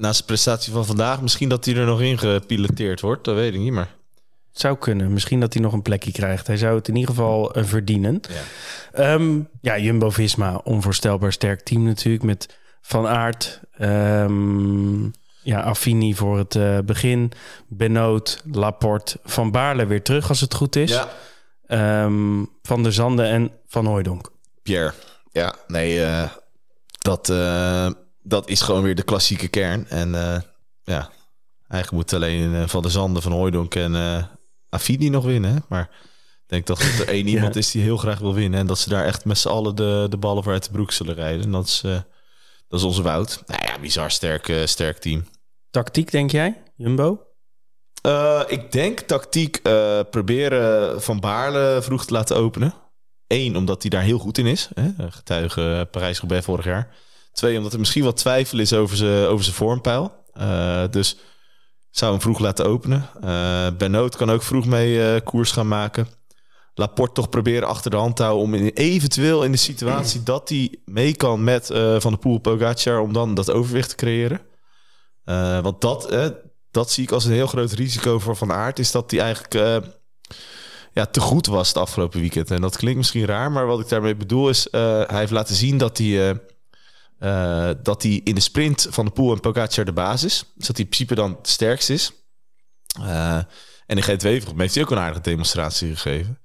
[0.00, 3.24] na zijn prestatie van vandaag, misschien dat hij er nog in gepiloteerd wordt.
[3.24, 3.98] Dat weet ik niet, maar...
[4.50, 5.12] Het zou kunnen.
[5.12, 6.46] Misschien dat hij nog een plekje krijgt.
[6.46, 8.20] Hij zou het in ieder geval uh, verdienen.
[8.94, 12.24] Ja, um, ja Jumbo-Visma, onvoorstelbaar sterk team natuurlijk.
[12.24, 15.10] Met Van Aert, um,
[15.42, 17.32] ja, Affini voor het uh, begin.
[17.68, 21.00] Benoot, Laporte, Van Baarle weer terug als het goed is.
[21.66, 22.04] Ja.
[22.04, 24.32] Um, van der Zanden en Van Hooijdonk.
[24.62, 24.92] Pierre,
[25.32, 26.30] ja, nee, uh,
[26.98, 27.28] dat
[28.30, 29.88] dat is gewoon weer de klassieke kern.
[29.88, 30.40] En uh,
[30.82, 31.10] ja,
[31.68, 35.64] eigenlijk moet alleen uh, Van der Zanden, Van Hooydonk en uh, nog winnen.
[35.68, 35.90] Maar
[36.50, 38.60] denk dat er één iemand is die heel graag wil winnen.
[38.60, 40.92] En dat ze daar echt met z'n allen de, de ballen voor uit de broek
[40.92, 41.44] zullen rijden.
[41.44, 42.00] En dat is, eh,
[42.68, 43.42] dat is onze Wout.
[43.46, 45.24] Nou ja, bizar sterk, eh, sterk team.
[45.70, 47.24] Tactiek, denk jij, Jumbo?
[48.02, 52.74] Eh, ik denk tactiek eh, proberen Van Baarle vroeg te laten openen.
[53.26, 54.68] Eén, omdat hij daar heel goed in is.
[54.74, 55.10] Hè?
[55.10, 56.94] Getuige Parijs-Roubaix vorig jaar.
[57.32, 60.20] Twee, omdat er misschien wat twijfel is over zijn over vormpeil.
[60.32, 61.16] Eh, dus
[61.90, 63.08] zou hem vroeg laten openen.
[63.20, 66.08] Eh Benoot kan ook vroeg mee eh, koers gaan maken.
[66.74, 68.44] Laporte toch proberen achter de hand te houden...
[68.44, 73.00] om in, eventueel in de situatie dat hij mee kan met Van der Poel Pogacar...
[73.00, 74.40] om dan dat overwicht te creëren.
[75.62, 76.14] Want dat,
[76.70, 78.78] dat zie ik als een heel groot risico voor Van Aert...
[78.78, 79.84] is dat hij eigenlijk
[80.92, 82.50] ja, te goed was het afgelopen weekend.
[82.50, 84.68] En dat klinkt misschien raar, maar wat ik daarmee bedoel is...
[84.70, 86.40] hij heeft laten zien dat hij...
[87.20, 90.38] eh, dat hij in de sprint van de Poel en Pogacar de basis.
[90.54, 92.12] Dus dat hij in principe dan het sterkst is.
[93.00, 93.36] Eh,
[93.86, 96.38] en in G2 heeft hij ook een aardige demonstratie gegeven.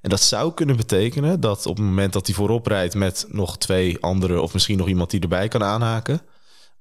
[0.00, 3.58] En dat zou kunnen betekenen dat op het moment dat hij voorop rijdt met nog
[3.58, 6.20] twee anderen of misschien nog iemand die erbij kan aanhaken,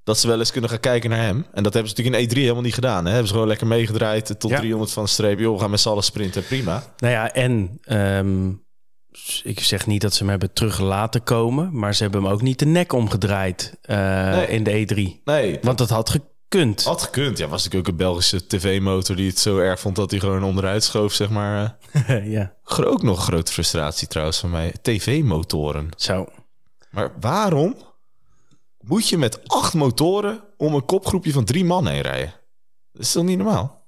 [0.03, 1.45] dat ze wel eens kunnen gaan kijken naar hem.
[1.53, 3.03] En dat hebben ze natuurlijk in E3 helemaal niet gedaan.
[3.03, 3.09] Hè?
[3.09, 4.59] Hebben ze gewoon lekker meegedraaid tot Ja.
[4.59, 5.39] 300 van de streep.
[5.39, 6.83] Joh, we gaan met z'n allen sprinten, prima.
[6.97, 8.51] Nou ja, en ehm,
[9.43, 12.41] ik zeg niet dat ze hem hebben terug laten komen, maar ze hebben hem ook
[12.41, 13.97] niet de nek omgedraaid eh,
[14.31, 14.47] Nee.
[14.47, 14.71] in de
[15.17, 15.21] E3.
[15.23, 16.83] Nee, Want dat had gekund.
[16.83, 17.37] had gekund.
[17.37, 20.43] Ja, was natuurlijk ook een Belgische tv-motor die het zo erg vond dat hij gewoon
[20.43, 21.77] onderuit schoof, zeg maar.
[21.91, 22.31] eh.
[22.35, 24.73] ja, Ook nog een grote frustratie trouwens van mij.
[24.81, 25.89] TV-motoren.
[25.97, 26.25] zo.
[26.89, 27.75] Maar waarom
[28.79, 32.33] moet je met acht motoren om een kopgroepje van drie man heen rijden?
[32.93, 33.80] Dat is toch niet normaal?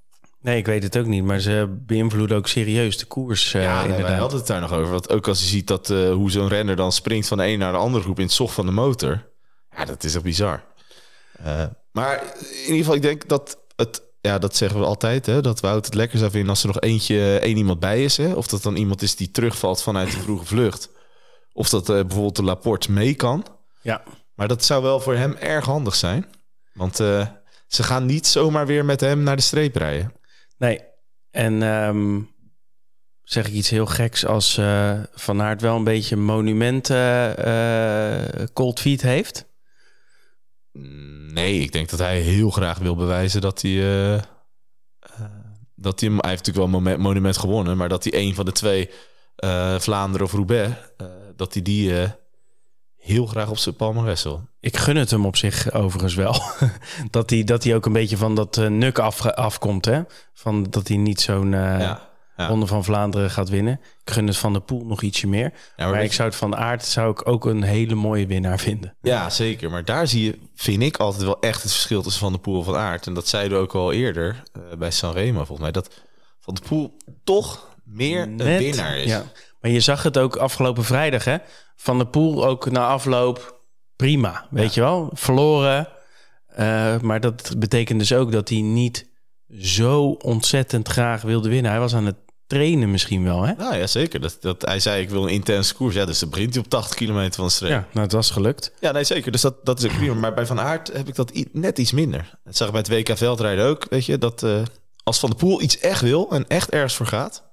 [0.44, 3.54] Nee, ik weet het ook niet, maar ze beïnvloeden ook serieus de koers.
[3.54, 4.18] eh, ja, nee, wij inderdaad.
[4.20, 4.90] hadden het daar nog over.
[4.90, 7.58] Want ook als je ziet dat, eh, hoe zo'n renner dan springt van de een
[7.58, 9.30] naar de andere groep in het zocht van de motor.
[9.76, 10.64] Ja, dat is toch bizar.
[11.32, 14.02] Eh, maar in ieder geval, ik denk dat het...
[14.20, 16.80] Ja, dat zeggen we altijd, hè, dat Wout het lekker zou vinden als er nog
[16.80, 18.16] eentje, één iemand bij is.
[18.16, 18.32] Hè?
[18.32, 20.88] Of dat dan iemand is die terugvalt vanuit de vroege vlucht.
[21.52, 23.46] Of dat eh, bijvoorbeeld de Laporte mee kan.
[23.82, 24.02] Ja,
[24.34, 26.26] Maar dat zou wel voor hem erg handig zijn.
[26.72, 27.26] Want eh,
[27.66, 30.12] ze gaan niet zomaar weer met hem naar de streep rijden.
[30.64, 30.80] Nee.
[31.30, 32.20] En ehm,
[33.22, 38.48] zeg ik iets heel geks als eh, Van Aert wel een beetje monument eh, eh,
[38.52, 39.52] cold feet heeft?
[41.32, 44.12] Nee, ik denk dat hij heel graag wil bewijzen dat hij...
[44.14, 44.22] eh,
[45.74, 47.76] dat hij, hij heeft natuurlijk wel een monument, gewonnen...
[47.76, 48.90] maar dat hij een van de twee,
[49.78, 50.72] Vlaanderen of Roubaix...
[51.36, 51.92] dat hij die
[52.96, 54.48] heel graag op zijn palmarès wil.
[54.64, 56.42] Ik gun het hem op zich overigens wel.
[57.10, 59.84] dat, hij, dat hij ook een beetje van dat eh, nuk af, afkomt.
[59.84, 60.02] Hè?
[60.32, 62.12] Van dat hij niet zo'n ja.
[62.36, 62.46] Ja.
[62.46, 63.80] Ronde van Vlaanderen gaat winnen.
[64.04, 65.52] Ik gun het van de Poel nog ietsje meer.
[65.76, 68.96] Ja, maar ik zou het van Aert zou ik ook een hele mooie winnaar vinden.
[69.00, 69.70] Ja, zeker.
[69.70, 72.58] Maar daar zie je, vind ik altijd wel echt het verschil tussen Van de Poel
[72.58, 73.06] en Van Aert.
[73.06, 75.70] En dat zeiden we ook al eerder eh, bij Sanremo volgens mij.
[75.70, 75.90] Dat
[76.40, 79.10] Van de Poel toch meer een winnaar is.
[79.10, 79.22] Ja.
[79.60, 81.36] Maar je zag het ook afgelopen vrijdag, hè?
[81.76, 83.53] Van de Poel ook na afloop
[83.96, 85.10] prima, weet je wel?
[85.12, 85.88] Verloren.
[86.46, 89.08] Eh, maar dat betekent dus ook dat hij niet
[89.58, 91.70] zo ontzettend graag wilde winnen.
[91.70, 93.52] Hij was aan het trainen misschien wel, hè?
[93.54, 94.20] Nou ja, zeker.
[94.20, 95.94] Dat, dat, hij zei, ik wil een intense koers.
[95.94, 97.70] Ja, dus dan begint hij op 80 kilometer van de streep.
[97.70, 98.72] Ja, Ja, nou, het was gelukt.
[98.80, 99.32] nee, zeker.
[99.32, 100.14] Dus dat, dat is ook prima.
[100.14, 102.38] Maar bij Van Aert heb ik dat net iets minder.
[102.44, 103.86] Dat zag ik bij het WK veldrijden ook.
[103.90, 104.62] Weet je, dat eh,
[105.02, 107.44] als Van de Poel iets echt wil en echt ergens voor gaat...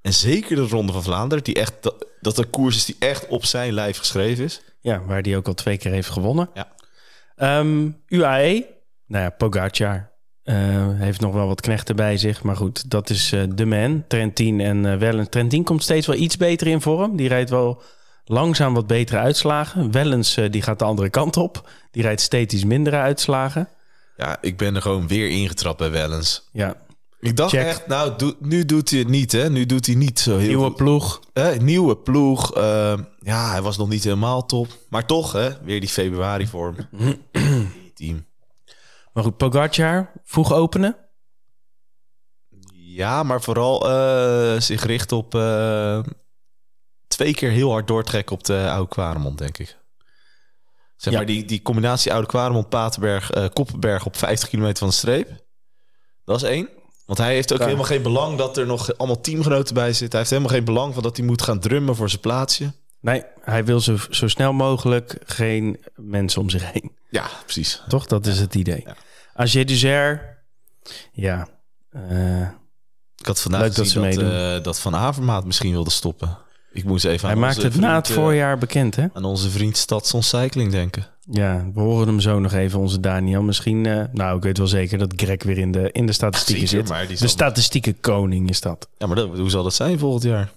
[0.00, 1.44] en zeker de Ronde van Vlaanderen...
[1.44, 4.60] Die echt, dat, dat een koers is die echt op zijn lijf geschreven is...
[4.80, 6.50] Ja, waar hij ook al twee keer heeft gewonnen.
[6.54, 6.68] Ja.
[7.36, 8.66] Ehm, UAE,
[9.06, 10.10] nou ja, Pogacar
[10.42, 10.56] eh,
[10.94, 12.42] heeft nog wel wat knechten bij zich.
[12.42, 14.04] Maar goed, dat is eh, de man.
[14.08, 15.28] Trentin en eh Wellens.
[15.28, 17.16] Trentin komt steeds wel iets beter in vorm.
[17.16, 17.82] Die rijdt wel
[18.24, 19.90] langzaam wat betere uitslagen.
[19.92, 21.70] Wellens die gaat de andere kant op.
[21.90, 23.68] Die rijdt steeds iets mindere uitslagen.
[24.16, 26.48] Ja, ik ben er gewoon weer ingetrapt bij Wellens.
[26.52, 26.76] Ja,
[27.20, 27.66] Ik dacht Check.
[27.66, 29.50] echt, nou, nu doet hij het niet, hè?
[29.50, 30.76] Nu doet hij niet zo heel nieuwe goed.
[30.76, 31.20] ploeg.
[31.32, 32.54] Hè, nieuwe ploeg.
[32.54, 34.68] eh, ja, hij was nog niet helemaal top.
[34.88, 35.62] Maar toch, hè?
[35.64, 36.76] Weer die februari vorm.
[37.94, 38.26] Team.
[39.12, 40.96] Maar goed, Pogacar, vroeg openen.
[42.72, 46.00] Ja, maar vooral eh, zich richten op eh,
[47.06, 49.78] twee keer heel hard doortrekken op de Oude Kwaremond, denk ik.
[50.96, 51.18] Zeg Ja.
[51.18, 55.44] maar die, die combinatie Oude Kwaremond, Paterberg, eh Koppenberg op 50 kilometer van de streep.
[56.24, 56.68] Dat is één.
[57.10, 60.08] Want hij heeft ook helemaal geen belang dat er nog allemaal teamgenoten bij zitten.
[60.08, 62.72] Hij heeft helemaal geen belang van dat hij moet gaan drummen voor zijn plaatsje.
[63.00, 66.92] Nee, hij wil zo, zo snel mogelijk geen mensen om zich heen.
[67.08, 67.82] Ja, precies.
[67.88, 68.06] Toch?
[68.06, 68.82] Dat is het idee.
[68.84, 68.96] Ja.
[69.34, 70.38] Agé Duzer,
[71.12, 71.48] ja.
[71.90, 72.40] eh,
[73.16, 76.38] Ik had vandaag Leuk dat ze dat, eh, dat Van Avermaat misschien wilde stoppen.
[76.72, 79.06] Ik moest even hij aan maakt het na het eh, voorjaar bekend, hè?
[79.12, 81.06] aan onze vriend Stadson Cycling denken.
[81.32, 83.42] Ja, we horen hem zo nog even, onze Daniel.
[83.42, 86.68] Misschien, eh, nou, ik weet wel zeker dat Greg weer in de, in de statistieken
[86.68, 87.18] Zeker, zit.
[87.18, 88.88] De statistieke koning is dat.
[88.98, 90.50] Ja, maar dat, hoe zal dat zijn volgend jaar?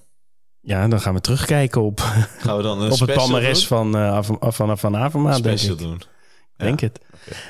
[0.59, 1.99] Ja, dan gaan we terugkijken op,
[2.37, 3.55] Gaan we dan een op het doen?
[3.55, 5.81] van, uh, van, van, Avermaat, denk Special ik.
[5.81, 6.01] doen.
[6.57, 6.99] Denk het.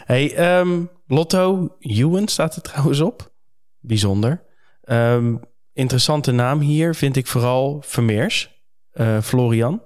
[0.05, 3.31] Hey, ehm, Lotto Ewan staat er trouwens op.
[3.79, 4.43] Bijzonder.
[4.81, 5.35] Ehm,
[5.73, 8.61] interessante naam hier vind ik vooral Vermeers.
[8.91, 9.81] Eh, Florian.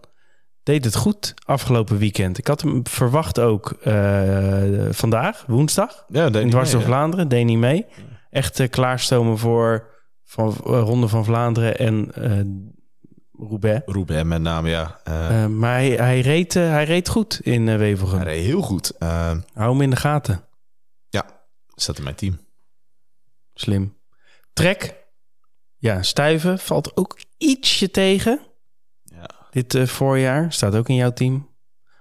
[0.67, 2.37] Deed het goed afgelopen weekend.
[2.37, 6.05] Ik had hem verwacht ook eh, vandaag, woensdag.
[6.07, 7.27] Ja, In Dwars door Vlaanderen.
[7.27, 7.85] Deed niet mee.
[8.29, 9.89] Echt eh, klaarstomen voor
[10.23, 12.11] van, eh, Ronde van Vlaanderen en
[13.31, 13.81] Roubaix.
[13.85, 14.99] Roubaix met name, ja.
[15.47, 18.17] Maar hij, hij, reed, hij reed goed in uh, Wevelgem.
[18.17, 18.91] hij reed heel goed.
[19.53, 20.43] Hou hem in de gaten.
[21.09, 21.25] ja,
[21.75, 22.39] staat in mijn team.
[23.53, 23.97] Slim.
[24.53, 24.95] Trek.
[25.77, 28.46] Ja, stuiven valt ook ietsje tegen.
[29.57, 30.51] Dit eh, voorjaar.
[30.53, 31.49] Staat ook in jouw team.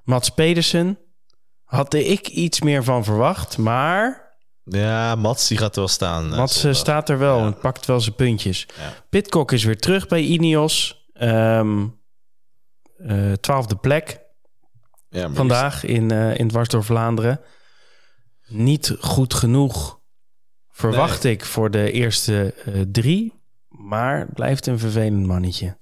[0.05, 0.99] Mats Pedersen.
[1.65, 3.59] Had ik iets meer van verwacht.
[3.59, 4.25] Maar
[4.65, 6.31] Ja, Mats die gaat er wel staan.
[6.33, 7.47] eh, Mats eh, staat er wel Ja.
[7.47, 8.67] en pakt wel zijn puntjes.
[8.77, 8.93] Ja.
[9.09, 11.05] Pitcock is weer terug bij Ineos.
[11.13, 11.63] Eh,
[13.41, 14.21] twaalfde plek
[15.09, 17.41] Ja, vandaag in, eh in Dwars door Vlaanderen.
[18.47, 20.01] Niet goed genoeg,
[20.71, 22.55] verwacht ik, voor de eerste
[22.93, 23.36] drie.
[23.87, 25.77] Maar blijft een vervelend mannetje.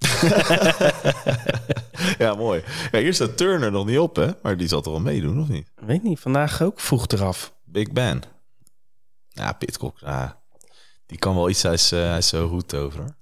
[2.23, 2.63] ja, mooi.
[2.91, 4.29] Ja, hier staat Turner nog niet op, hè?
[4.41, 5.71] Maar die zal toch wel meedoen, of niet?
[5.75, 7.53] Weet niet, vandaag ook vroeg eraf.
[7.63, 8.21] Big Ben.
[9.29, 9.97] Ja, Pitcock.
[9.99, 10.41] Ja,
[11.05, 11.63] die kan wel iets.
[11.63, 12.99] Hij is, eh, hij is zo goed over.
[12.99, 13.15] Hoor.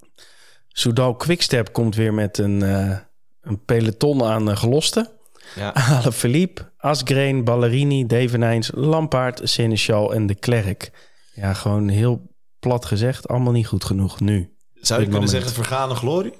[0.68, 2.98] Soudal Quickstep komt weer met een, eh,
[3.42, 5.10] een peloton aan uh, gelosten.
[5.56, 5.74] Ja.
[6.12, 10.92] Philippe, Asgreen, Ballerini, Devenijns, Lampaard, Seneschal en de Klerk.
[11.34, 14.53] Ja, gewoon heel plat gezegd, allemaal niet goed genoeg nu.
[14.88, 15.30] Zou je kunnen moment.
[15.44, 16.34] zeggen vergane glorie?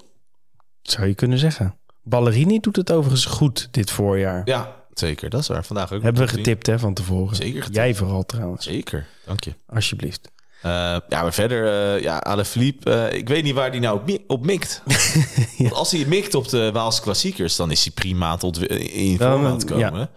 [0.82, 1.74] Zou je kunnen zeggen.
[2.02, 4.42] Ballerini doet het overigens goed dit voorjaar.
[4.44, 5.30] Ja, zeker.
[5.30, 5.64] Dat is waar.
[5.64, 6.02] Vandaag ook.
[6.02, 7.36] Hebben we getipt hè, van tevoren.
[7.36, 7.76] Zeker getipt.
[7.76, 9.06] Jij vooral trouwens, Zeker.
[9.26, 9.54] Dank je.
[9.66, 10.32] alsjeblieft.
[10.62, 10.70] Eh,
[11.08, 14.06] ja, maar verder, eh ja, Ale Philippe, eh, ik weet niet waar hij nou op,
[14.06, 14.82] mi- op mikt.
[15.58, 19.46] Want als hij mikt op de Waalse klassiekers, dan is hij prima ontwi- in vorm
[19.46, 19.88] aan het ja.
[19.88, 20.10] komen.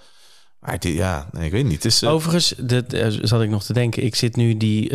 [0.59, 1.83] Maar dit, ja, nee, ik weet niet.
[1.83, 2.83] Het is, Overigens, dat
[3.21, 4.03] zat ik nog te denken.
[4.03, 4.91] Ik zit nu die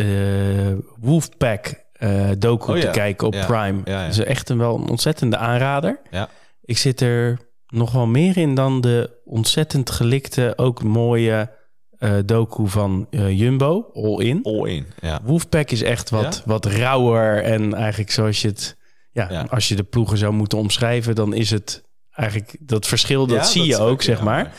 [0.99, 2.83] Wolfpack eh docu Oh ja.
[2.83, 3.45] te kijken op Ja.
[3.45, 3.81] Prime.
[3.85, 5.99] Ja, echt een wel een ontzettende aanrader.
[6.11, 6.29] ja.
[6.65, 11.49] Ik zit er nog wel meer in dan de ontzettend gelikte, ook mooie
[11.97, 14.39] eh, docu van eh, Jumbo, All In.
[14.43, 14.85] all in.
[15.01, 15.19] Ja.
[15.23, 18.77] Wolfpack is echt wat, wat rauwer en eigenlijk zoals je het...
[19.11, 23.47] Ja, als je de ploegen zou moeten omschrijven, dan is het eigenlijk dat verschil, dat
[23.47, 24.53] zie je ook, zeg maar.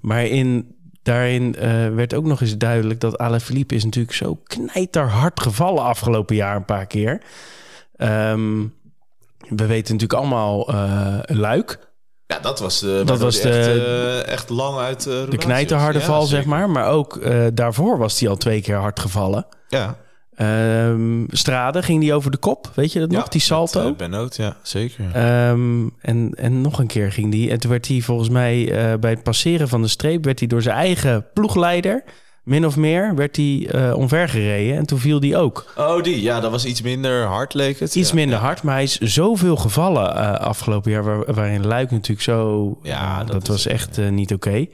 [0.00, 0.75] Maar in,
[1.06, 6.36] daarin eh, werd ook nog eens duidelijk dat Alaphilippe is natuurlijk zo knijterhard gevallen afgelopen
[6.36, 7.22] jaar een paar keer.
[7.96, 8.62] Ehm,
[9.48, 11.78] we weten natuurlijk allemaal eh Luik,
[12.26, 15.98] Ja, dat was de, Dat was de- echt, eh, echt lang uit eh, de knijterharde.
[15.98, 16.36] Ja, val, zeker.
[16.36, 16.70] zeg maar.
[16.70, 19.46] Maar ook eh, daarvoor was hij al twee keer hard gevallen.
[19.68, 19.96] Ja.
[20.36, 23.28] Ehm Strade ging die over de kop, weet je dat nog?
[23.28, 23.82] Die salto.
[23.82, 25.04] met, eh, Benoot, ja, zeker.
[25.12, 27.50] Ehm, en, en nog een keer ging die.
[27.50, 30.24] En toen werd hij volgens mij eh, bij het passeren van de streep...
[30.24, 32.04] werd hij door zijn eigen ploegleider,
[32.42, 34.76] min of meer, werd hij eh omvergereden.
[34.76, 35.72] En toen viel die ook.
[35.76, 36.22] oh, die.
[36.22, 37.94] Ja, dat was iets minder hard, leek het.
[37.94, 38.42] Iets Ja, minder ja.
[38.42, 41.04] hard, maar hij is zoveel gevallen eh, afgelopen jaar...
[41.04, 42.78] Waar, waarin Luik natuurlijk zo...
[42.82, 44.66] Ja, dat, was echt niet oké.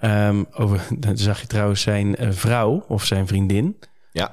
[0.00, 3.76] Ehm, over, dan zag je trouwens zijn vrouw of zijn vriendin.
[4.12, 4.30] Ja,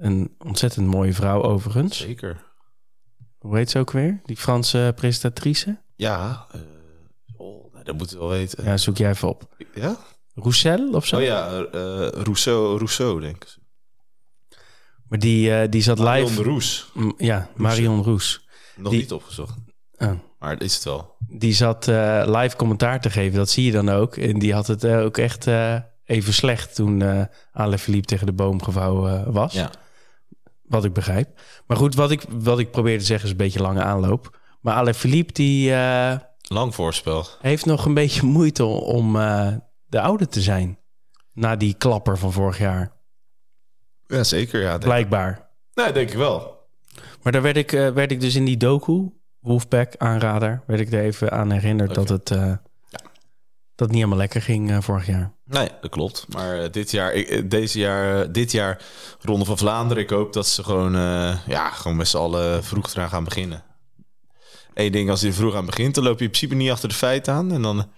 [0.00, 1.96] Een ontzettend mooie vrouw overigens.
[1.96, 2.48] zeker.
[3.38, 4.20] Hoe heet ze ook weer?
[4.24, 5.78] Die Franse presentatrice?
[5.96, 6.60] Ja, eh,
[7.36, 8.64] oh, nou, dat moeten we wel weten.
[8.64, 9.54] Ja, zoek jij even op.
[9.74, 9.96] Ja?
[10.34, 11.16] Roussel of zo?
[11.16, 11.62] Oh ja, eh,
[12.08, 13.56] Rousseau, Rousseau, denk ik.
[15.08, 16.42] Maar die, eh, die zat Marion live...
[16.42, 16.90] de Roes.
[16.94, 18.46] M- Ja, Marion Roes.
[18.76, 19.54] Nog Die- niet opgezocht.
[19.98, 20.12] Oh.
[20.38, 21.16] Maar dat is het wel.
[21.28, 23.38] Die zat eh, live commentaar te geven.
[23.38, 24.16] Dat zie je dan ook.
[24.16, 28.26] En die had het eh, ook echt eh, even slecht toen eh Ale Philippe tegen
[28.26, 29.52] de boom gevouwen eh, was.
[29.52, 29.70] Ja.
[30.70, 31.40] Wat ik begrijp.
[31.66, 34.38] Maar goed, wat ik, wat ik probeer te zeggen is een beetje lange aanloop.
[34.60, 37.26] Maar Ale Philippe die eh, Lang voorspel.
[37.40, 39.52] heeft nog een beetje moeite om eh,
[39.86, 40.78] de oude te zijn.
[41.32, 42.92] Na die klapper van vorig jaar.
[44.06, 44.60] Ja, zeker.
[44.60, 45.48] Ja, denk, Blijkbaar.
[45.74, 46.68] nee, denk ik wel.
[47.22, 50.92] Maar daar werd ik, eh, werd ik dus in die docu, Wolfpack aanrader, werd ik
[50.92, 52.46] er even aan herinnerd dat het eh,
[53.74, 55.32] dat het niet helemaal lekker ging vorig jaar.
[55.50, 56.26] Nee, dat klopt.
[56.28, 58.82] Maar eh, dit jaar, ik, eh, deze jaar, eh, dit jaar
[59.20, 60.02] Ronde van Vlaanderen.
[60.02, 60.92] Ik hoop dat ze gewoon,
[61.46, 63.62] ja, gewoon met z'n allen vroeg eraan gaan beginnen.
[64.74, 66.94] Eén ding, als je vroeg aan begint, dan loop je in principe niet achter de
[66.94, 67.52] feiten aan.
[67.52, 67.90] En dan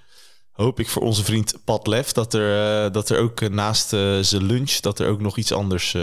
[0.53, 3.89] hoop ik voor onze vriend Pat Lef dat er, dat er ook naast
[4.21, 5.97] zijn lunch, dat er ook nog iets anders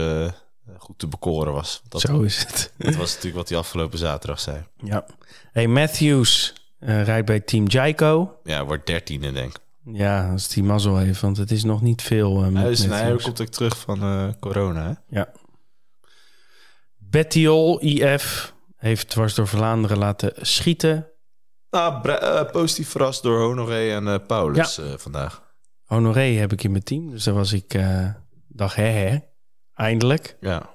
[0.78, 1.82] goed te bekoren was.
[1.88, 2.74] Dat, Zo is het.
[2.78, 4.64] dat was natuurlijk wat hij afgelopen zaterdag zei.
[4.84, 5.06] ja.
[5.52, 8.40] Hey, Matthews rijdt bij Team Jaico.
[8.44, 9.68] Ja, wordt dertiende denk ik.
[9.94, 12.34] Ja, als die mazzel heeft, want het is nog niet veel.
[12.34, 13.24] met, Hij, is, nieuws.
[13.24, 15.00] komt ook terug van eh, corona.
[15.10, 15.22] Hè?
[16.98, 21.08] Bettiol IF heeft dwars door Vlaanderen laten schieten.
[21.70, 22.02] Nou,
[22.52, 25.44] positief verrast door Honoré en Paulus vandaag.
[25.84, 27.80] Honoré heb ik in mijn team, dus daar was ik,
[28.48, 29.18] dacht hè hè,
[29.74, 30.38] eindelijk.
[30.40, 30.70] Ja.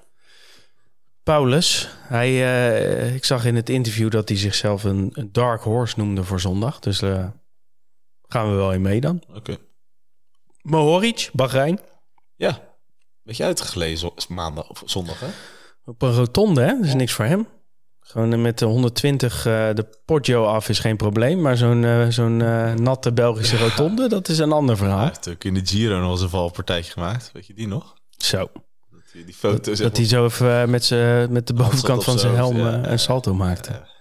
[1.22, 6.24] Paulus, hij, ik zag in het interview dat hij zichzelf een, een dark horse noemde
[6.24, 6.78] voor zondag.
[6.78, 7.26] Dus eh,
[8.28, 9.22] gaan we wel in mee dan.
[9.34, 9.56] Oké.
[10.62, 11.80] Mohoric, Bahrein.
[12.34, 12.60] Ja.
[13.22, 15.28] Beetje uitgelezen op maandag of zondag, hè?
[15.84, 16.76] Op een rotonde, hè?
[16.76, 17.46] Dat is niks voor hem.
[18.00, 21.40] Gewoon eh, met de 120 eh, de Poggio af is geen probleem.
[21.40, 22.36] Maar zo'n eh, zo'n
[22.82, 25.06] natte Belgische rotonde, dat is een ander Hij verhaal.
[25.06, 27.30] heeft ook in de Giro nog eens een valpartijtje gemaakt.
[27.32, 27.94] Weet je die nog?
[28.10, 28.38] Zo.
[28.90, 29.78] Dat hij die foto's...
[29.78, 30.90] Dat hij zo even met,
[31.30, 32.86] met de bovenkant van zijn helm ja.
[32.88, 33.92] een salto maakte.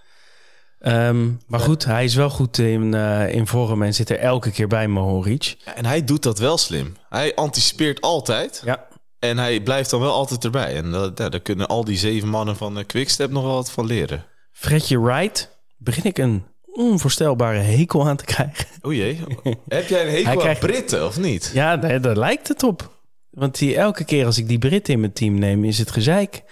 [0.84, 1.08] Ja.
[1.08, 4.50] Ehm, maar goed, hij is wel goed in, eh, in vorm en zit er elke
[4.50, 5.56] keer bij Mohoric.
[5.64, 6.96] Ja, en hij doet dat wel slim.
[7.08, 8.62] Hij anticipeert altijd.
[8.64, 8.86] Ja,
[9.18, 10.76] En hij blijft dan wel altijd erbij.
[10.76, 13.70] En dat, ja, daar kunnen al die zeven mannen van eh, Quickstep nog wel wat
[13.70, 14.24] van leren.
[14.52, 18.66] Fredje Wright begin ik een onvoorstelbare hekel aan te krijgen.
[18.80, 19.20] O jee.
[19.68, 21.50] Heb jij een hekel aan krijgt- Britten of niet?
[21.54, 22.92] Ja, daar, daar lijkt het op.
[23.30, 26.42] Want die, elke keer als ik die Brit in mijn team neem, is het gezeik.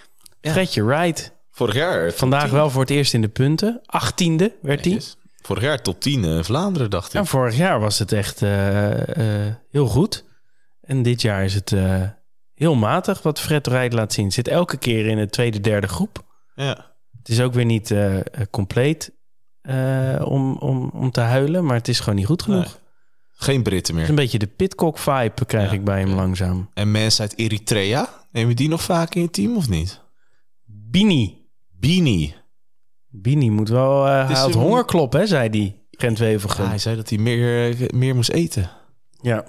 [0.41, 2.11] Fredje Wright, Vorig jaar...
[2.11, 2.51] vandaag 10.
[2.53, 3.81] wel voor het eerst in de punten.
[3.85, 5.01] Achttiende werd hij.
[5.41, 7.13] Vorig jaar top 10 in Vlaanderen, dacht ik.
[7.13, 10.25] Ja, vorig jaar was het echt eh, eh, heel goed.
[10.81, 12.01] En dit jaar is het eh,
[12.53, 14.31] heel matig wat Fred Wright laat zien.
[14.31, 16.23] Zit elke keer in de tweede, derde groep.
[16.55, 16.91] Ja.
[17.17, 19.11] Het is ook weer niet eh, eh, compleet
[19.61, 22.63] eh, om, om, om te huilen, maar het is gewoon niet goed genoeg.
[22.63, 22.73] Nee.
[23.31, 24.09] Geen Britten Het is meer.
[24.09, 26.69] een beetje de Pitcock vibe krijg Ja, ik bij hem langzaam.
[26.73, 28.09] En mensen uit Eritrea?
[28.31, 30.01] Neem je die nog vaak in je team of niet?
[30.65, 31.41] Bini.
[31.87, 32.35] Bini.
[33.07, 34.07] Bini moet wel...
[34.07, 36.25] eh is hij had een- hongerklop, hè, zei die Gent Ja,
[36.57, 38.69] hij zei dat hij meer, eh, meer moest eten.
[39.21, 39.45] ja.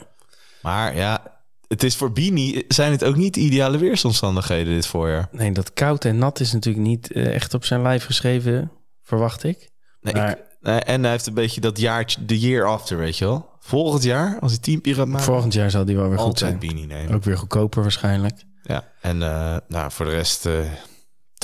[0.63, 5.29] Maar ja, het is voor Bini zijn het ook niet de ideale weersomstandigheden dit voorjaar.
[5.33, 8.71] Nee, dat koud en nat is natuurlijk niet eh, echt op zijn lijf geschreven,
[9.03, 9.71] verwacht ik.
[10.01, 13.25] Nee, Maar- ik- en hij heeft een beetje dat jaartje, de year after, weet je
[13.25, 13.49] wel.
[13.61, 16.47] Volgend jaar, als hij teampje gaat maken, Volgend jaar zal die wel weer goed altijd
[16.49, 16.59] zijn.
[16.75, 17.15] Bini nemen.
[17.15, 18.45] Ook weer goedkoper waarschijnlijk.
[18.63, 20.59] Ja, en eh, nou, voor de rest, eh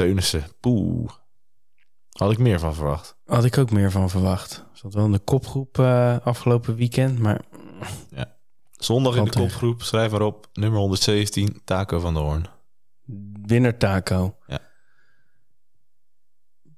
[0.00, 1.10] Teunissen, poeh.
[2.10, 3.16] Had ik meer van verwacht.
[3.24, 4.64] Had ik ook meer van verwacht.
[4.72, 7.40] Zat wel in de kopgroep eh, afgelopen weekend, maar
[8.70, 12.46] Zondag in de kopgroep, schrijf maar op, nummer 117, Taco van der Hoorn.
[13.46, 14.36] winner Taco.
[14.46, 14.58] Ja.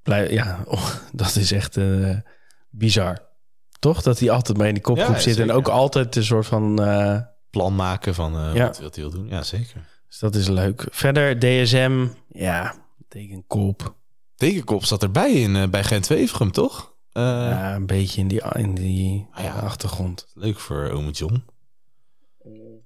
[0.03, 2.17] Blij, ja, oh, dat is echt eh,
[2.71, 3.29] bizar.
[3.79, 4.03] Toch?
[4.03, 6.47] Dat hij altijd mee in de kopgroep Ja, ja, zit en ook altijd een soort
[6.47, 6.83] van...
[6.83, 8.67] eh, Plan maken van Ja.
[8.67, 9.29] wat, wat hij wil doen.
[9.29, 9.89] Ja, zeker.
[10.09, 10.87] dus dat is leuk.
[10.91, 12.75] Verder DSM, ja,
[13.13, 13.95] tekenkop.
[14.37, 16.95] Tekenkop zat erbij in, eh, bij Gent-Wevergem, toch?
[17.13, 19.53] Eh, ja, een beetje in die, in die Ah, ja.
[19.55, 20.27] achtergrond.
[20.35, 21.45] Leuk voor ome John.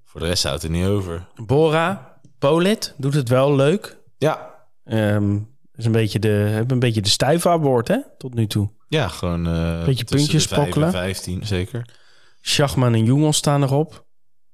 [0.04, 1.28] Voor de rest houdt het niet over.
[1.46, 3.98] Bora, Polit, doet het wel leuk.
[4.18, 5.38] Ja, Ehm
[5.74, 8.70] is een beetje de, hebben een beetje de stijve woord, hè, tot nu toe.
[8.88, 9.46] ja gewoon...
[9.46, 10.90] eh Beetje puntjes de vijf en spokkelen.
[10.90, 11.96] 15, zeker.
[12.40, 14.06] Schachman en Jungels staan erop.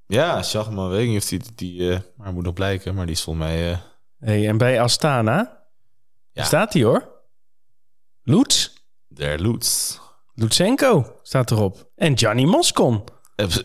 [0.06, 1.40] Ja, Schachman, weet ik niet of die...
[1.54, 3.70] die maar moet nog blijken, maar die is volgens mij...
[3.72, 3.78] eh,
[4.18, 5.61] Hey, en bij Astana
[6.32, 6.44] Ja.
[6.44, 7.08] staat hij hoor.
[8.22, 8.68] Lutz,
[9.08, 9.98] der Lutz.
[10.34, 11.90] Lutsenko staat erop.
[11.96, 13.04] En Gianni Moscon.
[13.36, 13.64] Hebben ze-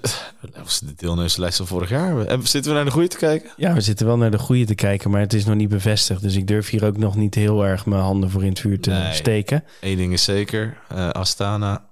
[0.52, 2.26] hebben ze de deelnemerslijst van vorig jaar?
[2.26, 3.50] En zitten we naar de goede te kijken?
[3.58, 6.22] Ja, we zitten wel naar de goede te kijken, maar het is nog niet bevestigd.
[6.22, 8.80] Dus ik durf hier ook nog niet heel erg mijn handen voor in het vuur
[8.82, 9.14] te Nee.
[9.14, 9.64] steken.
[9.82, 10.78] Eén ding is zeker.
[10.90, 11.90] eh, Astana.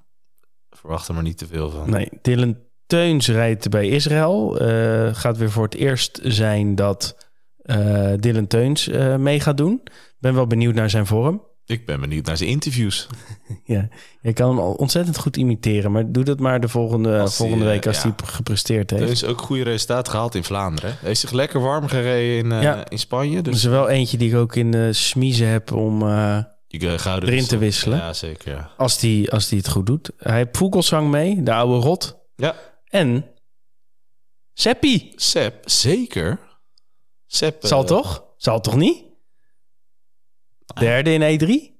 [0.70, 1.90] Verwacht er maar niet te veel van.
[1.90, 4.60] Nee, Dylan Teuns rijdt bij Israël.
[4.60, 7.25] Eh, gaat weer voor het eerst zijn dat
[7.66, 9.82] eh Dylan Teuns eh, mee gaat doen.
[10.20, 11.44] Ben wel benieuwd naar zijn vorm.
[11.66, 13.08] Ik ben benieuwd naar zijn interviews.
[13.64, 13.88] Ja,
[14.22, 17.66] je kan hem ontzettend goed imiteren, maar doe dat maar de volgende, Als hij, volgende
[17.66, 18.02] eh, week als ja.
[18.18, 19.12] hij gepresteerd Er heeft.
[19.12, 20.90] is ook goede resultaat gehaald in Vlaanderen.
[20.90, 22.90] Hij heeft zich lekker warm gereden in, eh, Ja.
[22.90, 23.38] in Spanje.
[23.38, 26.38] Er Dus is er wel eentje die ik ook in de smiezen heb om, eh,
[26.38, 27.60] eh, erin te wissel.
[27.60, 27.98] wisselen.
[27.98, 28.52] Ja, zeker.
[28.52, 28.70] Ja.
[28.78, 30.12] als die, als die het goed doet.
[30.18, 32.18] Hij heeft Vogelsang mee, de oude rot.
[32.36, 32.56] ja.
[32.90, 33.26] En
[34.54, 35.12] Seppi.
[35.16, 36.40] Sepp, zeker.
[37.26, 37.64] Sepp.
[37.64, 38.26] eh, Zal toch?
[38.38, 39.04] Zal toch niet?
[40.80, 41.74] Derde in E3?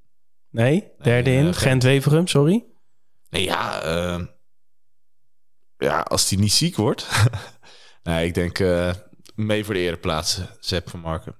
[0.50, 1.58] Nee, derde eh, in Gent.
[1.58, 2.66] Gent-Weverum, sorry.
[3.30, 3.82] Nee, ja.
[3.82, 4.26] eh,
[5.78, 7.08] ja, als hij niet ziek wordt.
[8.04, 8.94] nee, ik denk eh,
[9.36, 10.50] mee voor de ereplaatsen.
[10.60, 11.36] Sepp van Marken.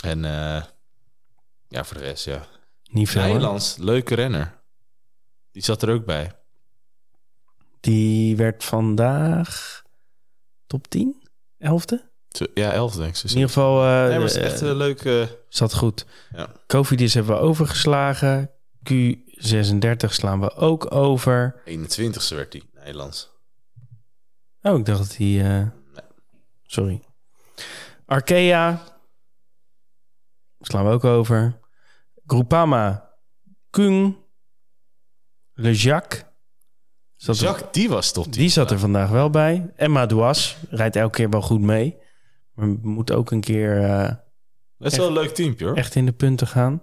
[0.00, 0.62] En eh,
[1.68, 2.46] ja, voor de rest, ja.
[2.90, 3.22] Niet veel.
[3.22, 4.60] Nederlands, leuke renner.
[5.52, 6.36] Die zat er ook bij.
[7.80, 9.82] Die werd vandaag
[10.66, 11.17] top 10?
[11.58, 12.06] Elfde?
[12.54, 13.22] Ja, elf denk ik.
[13.22, 15.38] In ieder geval eh, nee, eh, echt een leuke...
[15.48, 16.06] zat goed.
[16.32, 16.48] Ja.
[16.66, 18.50] Covidis hebben we overgeslagen.
[18.82, 18.90] Q
[19.26, 21.62] 36 slaan we ook over.
[21.64, 23.30] 21ste werd die, Nederlands.
[24.62, 25.42] Oh, ik dacht dat die...
[25.42, 25.66] eh,
[26.62, 27.02] Sorry.
[28.06, 28.82] Arkea.
[30.60, 31.58] Slaan we ook over.
[32.26, 33.10] Groupama.
[33.70, 34.16] Kung.
[35.52, 36.24] Le Jacques.
[37.18, 38.32] Zat er- Jacques, die was top.
[38.32, 39.70] die zat er vandaag wel bij.
[39.76, 41.96] Emma Douas rijdt elke keer wel goed mee.
[42.54, 44.10] Maar moet ook een keer eh,
[44.78, 45.76] Dat is wel een leuk teampje hoor.
[45.76, 46.82] echt in de punten gaan.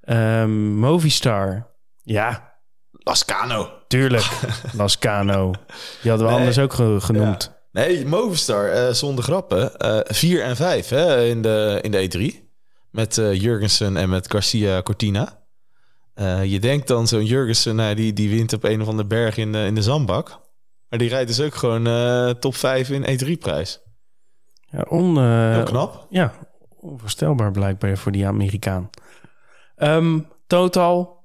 [0.00, 1.70] Ehm, Movistar.
[2.02, 2.52] Ja,
[2.90, 3.70] Lascano.
[3.88, 4.24] tuurlijk.
[4.76, 5.50] Lascano.
[6.02, 6.40] Die hadden we Nee.
[6.40, 7.52] anders ook ge- genoemd.
[7.72, 9.76] Nee, Movistar, eh, zonder grappen.
[9.78, 12.50] eh 4 en 5 hè, in, de, in de E3.
[12.90, 15.41] Met eh, Jurgensen en met Garcia Cortina.
[16.14, 19.36] Eh, je denkt dan zo'n Jurgensen, nou, die, die wint op een of andere berg
[19.36, 20.40] in de, in de zandbak.
[20.88, 23.80] Maar die rijdt dus ook gewoon eh, top 5 in E3-prijs.
[24.70, 26.06] Ja, on, eh, Heel knap.
[26.10, 26.32] Ja,
[26.80, 28.90] onvoorstelbaar blijkbaar voor die Amerikaan.
[29.76, 31.20] Ehm, total,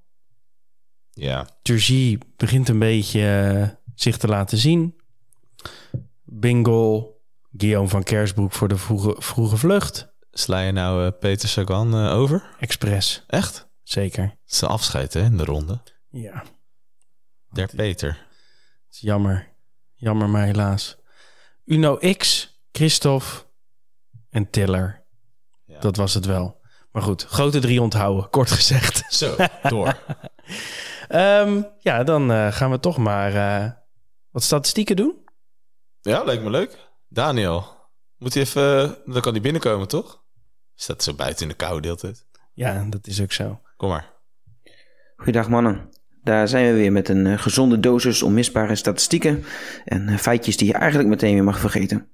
[1.11, 1.47] Ja.
[1.61, 4.95] Turgie begint een beetje zich te laten zien.
[6.23, 7.07] Bingle,
[7.57, 10.13] Guillaume van Kersbroek voor de vroege, vroege vlucht.
[10.31, 12.43] Sla je nou Peter Sagan over?
[12.59, 13.66] Express, Echt?
[13.87, 14.23] Zeker.
[14.23, 15.79] Het is een afscheid hè, in de ronde.
[16.09, 16.43] Ja,
[17.49, 18.09] Der Peter.
[18.85, 19.47] het is jammer.
[19.93, 20.97] Jammer, maar helaas.
[21.65, 23.43] Uno X, Christophe
[24.29, 25.05] en Tiller.
[25.65, 25.79] Ja.
[25.79, 26.61] Dat was het wel.
[26.91, 29.13] Maar goed, grote drie onthouden, kort gezegd.
[29.13, 29.35] Zo,
[29.69, 29.97] door.
[31.07, 33.71] Ehm, ja, dan eh, gaan we toch maar eh,
[34.29, 35.23] wat statistieken doen.
[36.01, 36.89] Ja, lijkt me leuk.
[37.07, 37.75] Daniel,
[38.17, 38.83] moet hij even...
[38.83, 40.23] eh, dan kan hij binnenkomen, toch?
[40.75, 42.25] Staat zo buiten in de kou de hele tijd.
[42.53, 43.61] Ja, dat is ook zo.
[43.77, 44.13] Kom maar.
[45.15, 45.89] Goeiedag mannen.
[46.23, 49.43] Daar zijn we weer met een eh, gezonde dosis onmisbare statistieken
[49.85, 52.07] en eh, feitjes die je eigenlijk meteen weer mag vergeten.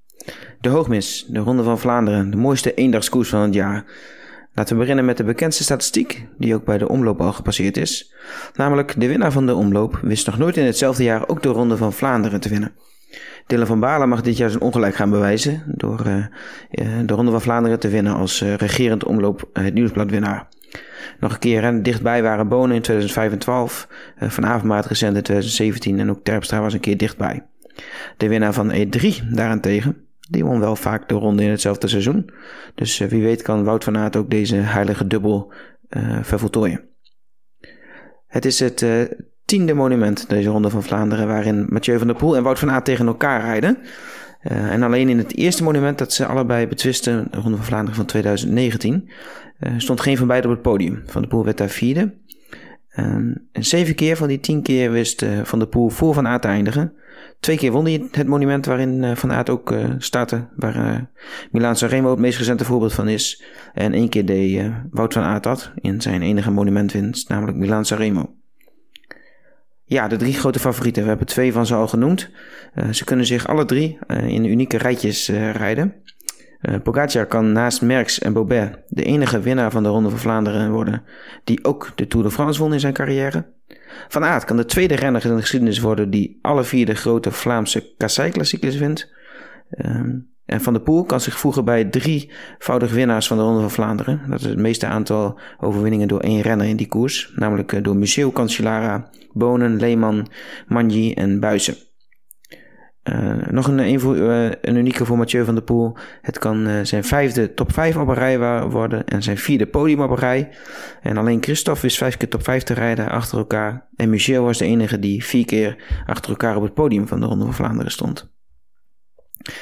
[0.61, 3.85] De hoogmis, de Ronde van Vlaanderen, de mooiste eendagskoers van het jaar.
[4.53, 8.13] Laten we beginnen met de bekendste statistiek, die ook bij de omloop al gepasseerd is.
[8.55, 11.77] Namelijk, de winnaar van de omloop wist nog nooit in hetzelfde jaar ook de Ronde
[11.77, 12.75] van Vlaanderen te winnen.
[13.47, 16.25] Dylan van Baarle mag dit jaar zijn ongelijk gaan bewijzen door eh,
[17.05, 20.47] de Ronde van Vlaanderen te winnen als regerend omloop het nieuwsbladwinnaar.
[21.19, 25.15] Nog een keer, hè, dichtbij waren Bonen in 2005 en 12, eh, Van Avermaat recent
[25.15, 27.45] in 2017 en ook Terpstra was een keer dichtbij.
[28.17, 32.29] De winnaar van E3 daarentegen, die won wel vaak de ronde in hetzelfde seizoen.
[32.75, 35.53] Dus eh, wie weet kan Wout van Aert ook deze heilige dubbel
[35.89, 36.81] eh vervoltooien.
[38.27, 38.85] Het is het
[39.45, 42.85] tiende monument, deze ronde van Vlaanderen, waarin Mathieu van der Poel en Wout van Aert
[42.85, 43.77] tegen elkaar rijden.
[44.43, 47.95] Eh, en alleen in het eerste monument dat ze allebei betwisten, de Ronde van Vlaanderen
[47.95, 49.09] van 2019,
[49.59, 51.03] eh, stond geen van beiden op het podium.
[51.05, 52.13] Van der Poel werd daar vierde.
[52.89, 56.27] En, en zeven keer van die tien keer wist eh, Van der Poel voor Van
[56.27, 56.93] Aert te eindigen.
[57.39, 61.09] Twee keer won hij het monument waarin Van Aert ook startte, waar
[61.51, 63.43] Milaan Sanremo het meest recente voorbeeld van is.
[63.73, 68.35] En één keer deed Wout van Aert dat in zijn enige monumentwinst, namelijk Milaan Sanremo.
[69.85, 71.03] Ja, de drie grote favorieten.
[71.03, 72.29] We hebben twee van ze al genoemd.
[72.73, 76.01] Eh, ze kunnen zich alle drie eh, in unieke rijtjes eh, rijden.
[76.83, 81.03] Pogacar kan naast Merckx en Bobet de enige winnaar van de Ronde van Vlaanderen worden
[81.43, 83.45] die ook de Tour de France won in zijn carrière.
[84.07, 87.31] Van Aert kan de tweede renner in de geschiedenis worden die alle vier de grote
[87.31, 89.11] Vlaamse kassei-klassiekers wint.
[89.69, 93.71] Ehm, en Van der Poel kan zich voegen bij drievoudig winnaars van de Ronde van
[93.71, 94.21] Vlaanderen.
[94.29, 97.31] Dat is het meeste aantal overwinningen door één renner in die koers.
[97.35, 100.27] Namelijk eh, door Museeuw, Cancellara, Bonen, Leeman,
[100.67, 101.75] Manji en Buizen.
[103.03, 105.97] Eh, nog een, eh, een unieke voor Mathieu van der Poel.
[106.21, 108.39] Het kan zijn vijfde top 5 op rij
[108.69, 110.49] worden en zijn vierde podium op rij.
[111.01, 113.87] En alleen Christophe wist vijf keer top 5 te rijden achter elkaar.
[113.95, 117.25] En Michel was de enige die vier keer achter elkaar op het podium van de
[117.25, 118.32] Ronde van Vlaanderen stond.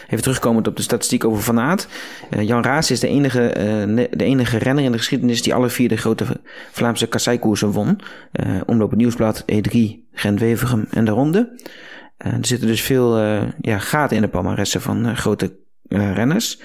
[0.05, 1.87] Even terugkomend op de statistiek over Van Aert.
[2.29, 5.69] Eh, Jan Raas is de enige, eh, de enige renner in de geschiedenis die alle
[5.69, 6.25] vier de grote
[6.71, 7.99] Vlaamse kasseikoersen won.
[8.31, 9.77] Eh Omloop het Nieuwsblad, E3,
[10.13, 11.61] Gent-Wevergem en de Ronde.
[12.17, 13.19] Er zitten dus veel
[13.61, 15.59] ja, gaten in de palmaressen van grote
[15.89, 16.61] renners.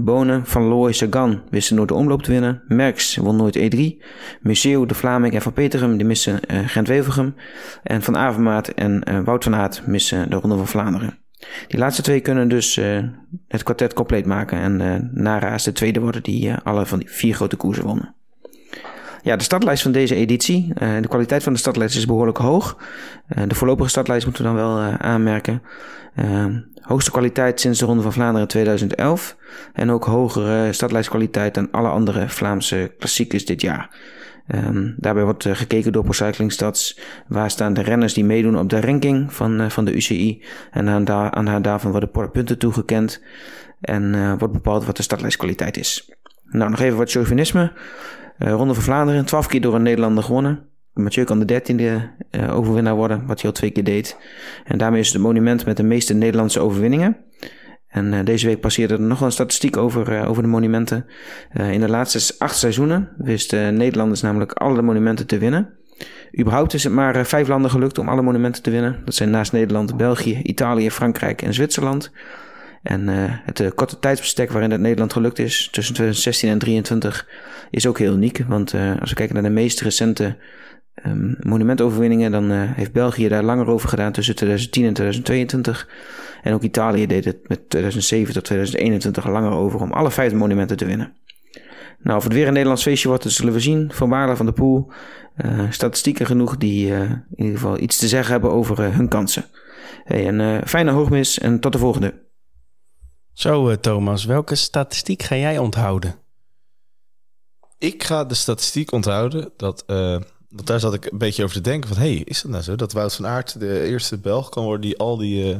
[0.00, 2.62] Bonen, Van Looy, Sagan wisten nooit de omloop te winnen.
[2.68, 4.04] Merckx won nooit E3.
[4.40, 7.34] Museeuw, De Vlaming en Van Petegem die missen Gent-Wevergem.
[7.82, 11.19] En Van Avermaat en Wout van Aert missen de Ronde van Vlaanderen.
[11.68, 12.98] Die laatste twee kunnen dus eh,
[13.48, 14.58] het kwartet compleet maken.
[14.58, 17.84] En eh Nara is de tweede worden die eh, alle van die vier grote koersen
[17.84, 18.14] wonnen.
[19.22, 20.72] Ja, de startlijst van deze editie.
[20.74, 22.76] de kwaliteit van de startlijst is behoorlijk hoog.
[23.46, 25.62] De voorlopige startlijst moeten we dan wel aanmerken.
[26.80, 29.36] Hoogste kwaliteit sinds de Ronde van Vlaanderen 2011.
[29.72, 33.90] En ook hogere startlijstkwaliteit dan alle andere Vlaamse klassiekers dit jaar.
[34.50, 37.00] Ehm, daarbij wordt eh, gekeken door Pro Cycling Stats.
[37.28, 40.42] Waar staan de renners die meedoen op de ranking van, eh, van de UCI.
[40.70, 43.22] En aan, da aan hand daarvan worden punten toegekend.
[43.80, 46.12] En eh, wordt bepaald wat de startlijstkwaliteit is.
[46.44, 47.72] Nou, nog even wat chauvinisme.
[48.38, 50.66] Ronde van Vlaanderen, 12 keer door een Nederlander gewonnen.
[50.92, 52.10] Mathieu kan de dertiende
[52.50, 54.16] overwinnaar worden, wat hij al twee keer deed.
[54.64, 57.16] En daarmee is het monument met de meeste Nederlandse overwinningen.
[57.90, 61.06] En uh, deze week passeerde er nog een statistiek over, uh, over de monumenten.
[61.56, 65.68] Uh, in de laatste acht seizoenen wisten Nederlanders namelijk alle monumenten te winnen.
[66.38, 69.02] Überhaupt is het maar vijf landen gelukt om alle monumenten te winnen.
[69.04, 72.12] Dat zijn naast Nederland België, Italië, Frankrijk en Zwitserland.
[72.82, 73.08] En
[73.44, 77.28] het korte tijdsbestek waarin het Nederland gelukt is, tussen 2016 en 2023,
[77.70, 78.44] is ook heel uniek.
[78.48, 80.36] Want als we kijken naar de meest recente
[81.06, 85.88] um, monumentoverwinningen, dan heeft België daar langer over gedaan tussen 2010 en 2022.
[86.42, 90.76] En ook Italië deed het met 2007 tot 2021 langer over om alle vijf monumenten
[90.76, 91.14] te winnen.
[92.02, 93.92] Nou, of het weer een Nederlands feestje wordt, dat zullen we zien.
[93.92, 94.92] Van Baarle van de Poel.
[95.36, 99.08] Uh, statistieken genoeg die uh, in ieder geval iets te zeggen hebben over uh, hun
[99.08, 99.44] kansen.
[100.04, 102.14] Hey, een fijne hoogmis en tot de volgende.
[103.32, 106.14] Zo, Thomas, welke statistiek ga jij onthouden?
[107.78, 109.84] Ik ga de statistiek onthouden dat.
[109.86, 112.76] want daar zat ik een beetje over te denken: van hey, is dat nou zo?
[112.76, 115.56] Dat Wout van Aert de eerste Belg kan worden die al die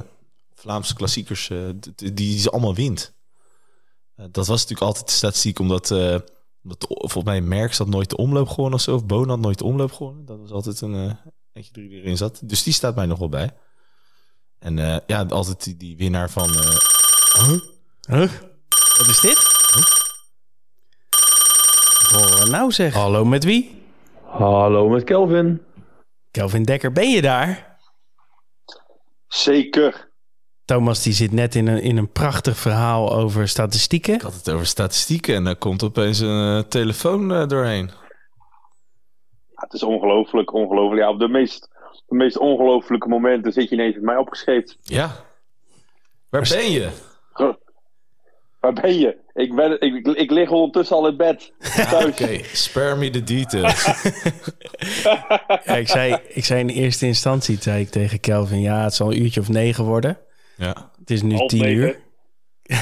[0.60, 3.14] Vlaamse klassiekers, uh, die, die ze allemaal wint.
[4.16, 6.16] Uh, dat was natuurlijk altijd de statistiek, omdat, uh,
[6.62, 8.94] omdat volgens mij Merckx had nooit de omloop gewonnen of zo.
[8.94, 10.24] Of Boon had nooit de omloop gewonnen.
[10.24, 11.18] Dat was altijd een
[11.52, 12.40] eentje die erin zat.
[12.44, 13.50] Dus die staat mij nog wel bij.
[14.58, 16.48] En ja, altijd die, die winnaar van...
[16.48, 17.60] Huh?
[18.00, 18.30] Huh?
[18.98, 19.38] Wat is dit?
[19.74, 19.84] Huh?
[22.00, 23.00] Wat horen we nou zeggen?
[23.00, 23.82] Hallo, met wie?
[24.24, 25.62] Hallo, met Kelvin.
[26.30, 27.78] Kelvin Dekker, ben je daar?
[29.28, 30.09] Zeker.
[30.70, 34.14] Thomas die zit net in een, in een prachtig verhaal over statistieken.
[34.14, 37.90] Ik had het over statistieken en daar komt opeens een uh, telefoon uh, doorheen.
[39.48, 41.02] Ja, het is ongelooflijk, ongelooflijk.
[41.02, 41.68] Ja, op de meest,
[42.06, 44.76] de meest ongelooflijke momenten zit je ineens met mij opgeschreven.
[44.82, 45.10] Ja.
[46.28, 46.90] Waar ben je?
[48.60, 49.16] Waar ben je?
[49.34, 51.52] Ik, ben, ik, ik lig ondertussen al in bed.
[51.94, 52.44] Oké, okay.
[52.52, 53.84] spare me the details.
[55.64, 58.60] ja, ik, zei, ik zei in eerste instantie zei ik tegen Kelvin...
[58.60, 60.18] ja, het zal een uurtje of negen worden.
[60.60, 60.90] Ja.
[60.98, 61.98] Het is nu Half tien uur.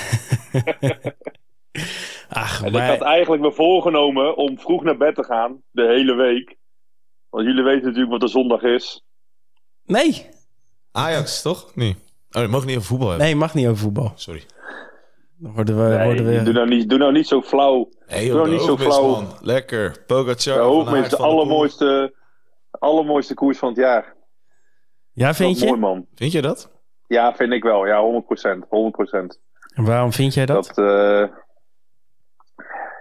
[2.29, 2.83] Ach, en maar...
[2.83, 6.57] ik had eigenlijk me voorgenomen om vroeg naar bed te gaan, de hele week.
[7.31, 9.05] Want jullie weten natuurlijk wat de zondag is.
[9.85, 10.27] Nee.
[10.93, 11.75] Ajax, toch?
[11.75, 11.97] Nee.
[12.31, 13.27] Oh, je mag niet over voetbal hebben.
[13.27, 14.13] Nee, mag niet over voetbal.
[14.15, 14.43] Sorry.
[15.37, 15.97] Dan worden we...
[15.97, 16.43] Nee, worden we...
[16.43, 17.89] Doe, nou niet, doe nou niet zo flauw.
[18.07, 19.11] Hey, doe nou niet zo flauw.
[19.11, 19.37] Man.
[19.41, 20.05] Lekker.
[20.07, 20.55] Pogacar.
[20.55, 22.15] De hoogmis, de allermooiste,
[22.71, 24.17] allermooiste koers van het jaar.
[25.13, 25.67] Ja, vind je?
[25.67, 26.07] Mooi, man.
[26.15, 26.77] Vind je dat?
[27.09, 27.87] Ja, vind ik wel.
[27.87, 28.59] Ja, 100%.
[28.59, 28.69] 100%.
[29.75, 30.73] En waarom vind jij dat?
[30.75, 31.29] dat uh,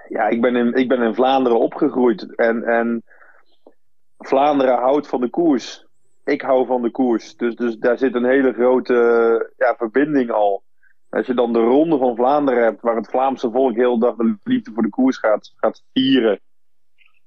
[0.09, 2.35] ja, ik ben, in, ik ben in Vlaanderen opgegroeid.
[2.35, 3.03] En, en
[4.17, 5.85] Vlaanderen houdt van de koers.
[6.23, 7.35] Ik hou van de koers.
[7.35, 8.93] Dus, dus daar zit een hele grote
[9.57, 10.63] ja, verbinding al.
[11.09, 14.37] Als je dan de Ronde van Vlaanderen hebt, waar het Vlaamse volk heel dag de
[14.43, 16.39] liefde voor de koers gaat, gaat vieren.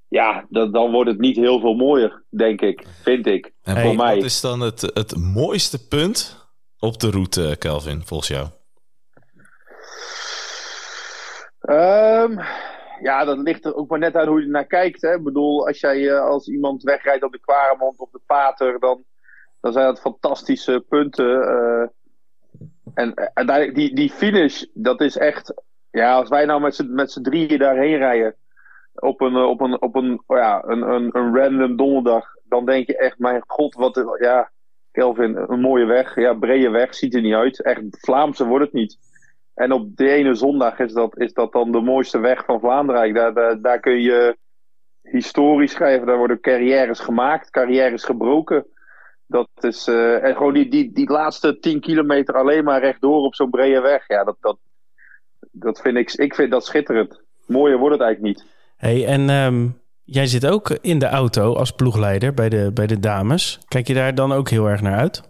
[0.08, 2.86] Ja, dan, dan wordt het niet heel veel mooier, denk ik.
[3.02, 3.52] Vind ik.
[3.62, 4.14] En voor mij.
[4.14, 6.39] Wat is dan het, het mooiste punt
[6.80, 8.46] op de route, Kelvin, volgens jou?
[11.60, 12.40] Um,
[13.02, 15.02] ja, dat ligt er ook maar net aan hoe je naar kijkt.
[15.02, 15.14] Hè.
[15.14, 19.04] Ik bedoel, als jij uh, als iemand wegrijdt op de Kwaremond of de Pater, dan,
[19.60, 21.26] dan zijn dat fantastische punten.
[21.26, 21.86] Uh,
[22.94, 25.54] en en die, die finish, dat is echt.
[25.90, 28.34] Ja, als wij nou met z'n drieën daarheen rijden.
[28.94, 32.34] Op een, op een, op een, oh ja, een, een, een random donderdag.
[32.44, 34.16] Dan denk je echt, mijn god, wat.
[34.18, 34.50] Ja,
[34.92, 36.14] Kelvin, een mooie weg.
[36.14, 37.62] Ja, brede weg, ziet er niet uit.
[37.62, 38.98] Echt Vlaamse wordt het niet.
[39.54, 43.14] En op de ene zondag is dat, is dat dan de mooiste weg van Vlaanderen.
[43.14, 44.36] Daar, daar, daar kun je
[45.02, 46.06] historie schrijven.
[46.06, 48.66] Daar worden carrières gemaakt, carrières gebroken.
[49.26, 53.34] Dat is, uh, en gewoon die, die, die laatste 10 kilometer alleen maar rechtdoor op
[53.34, 54.08] zo'n brede weg.
[54.08, 54.58] Ja, dat, dat,
[55.50, 57.22] dat vind ik, ik vind dat schitterend.
[57.46, 58.46] Mooier wordt het eigenlijk niet.
[58.76, 59.80] Hey, en um,
[60.12, 63.60] Jij zit ook in de auto als ploegleider bij de, bij de dames.
[63.68, 65.22] Kijk je daar dan ook heel erg naar uit?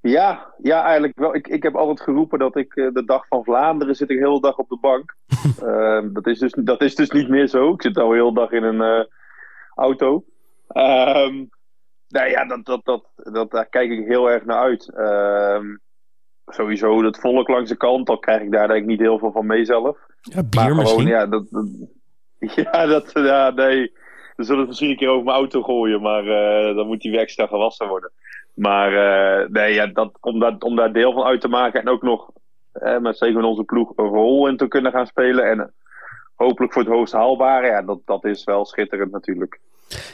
[0.00, 1.34] Ja, ja eigenlijk wel.
[1.34, 4.26] Ik, ik heb altijd geroepen dat ik eh, de dag van Vlaanderen zit ik de
[4.26, 5.14] hele dag op de bank.
[5.62, 7.72] uh, dat, is dus, dat is dus niet meer zo.
[7.72, 9.04] Ik zit al heel dag in een uh,
[9.74, 10.24] auto.
[10.68, 11.50] Um,
[12.08, 14.92] nou ja, dat, dat, dat, dat, daar kijk ik heel erg naar uit.
[14.98, 15.80] Um,
[16.46, 19.32] sowieso het volk langs de kant, al krijg ik daar denk ik niet heel veel
[19.32, 19.98] van mee zelf.
[20.20, 21.06] Ja, bier maar gewoon, misschien.
[21.06, 21.66] Ja, dat, dat
[22.72, 23.92] Ja, dat, ja, nee.
[24.36, 27.18] We zullen het misschien een keer over mijn auto gooien, maar uh, dan moet die
[27.18, 28.10] extra gewassen worden.
[28.54, 31.88] Maar uh, nee, ja, dat, om, dat, om daar deel van uit te maken en
[31.88, 32.30] ook nog
[32.74, 35.50] uh, met zeker in onze ploeg een rol in te kunnen gaan spelen.
[35.50, 35.72] En
[36.34, 39.60] hopelijk voor het hoogst haalbare, ja, dat, dat is wel schitterend natuurlijk.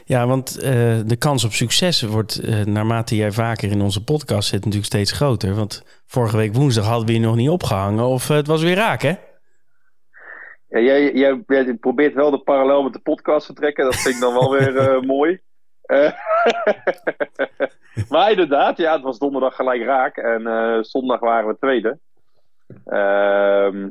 [0.05, 0.61] Ja, want
[1.09, 5.55] de kans op succes wordt naarmate jij vaker in onze podcast zit natuurlijk steeds groter.
[5.55, 9.03] Want vorige week woensdag hadden we je nog niet opgehangen of het was weer raak,
[9.03, 9.15] hè?
[10.69, 13.85] Ja, jij, jij, jij probeert wel de parallel met de podcast te trekken.
[13.85, 15.41] Dat vind ik dan wel weer eh, mooi.
[15.83, 16.13] Eh,
[18.11, 20.17] maar inderdaad, ja, het was donderdag gelijk raak.
[20.17, 21.99] En eh, zondag waren we tweede.
[22.85, 23.89] Ehm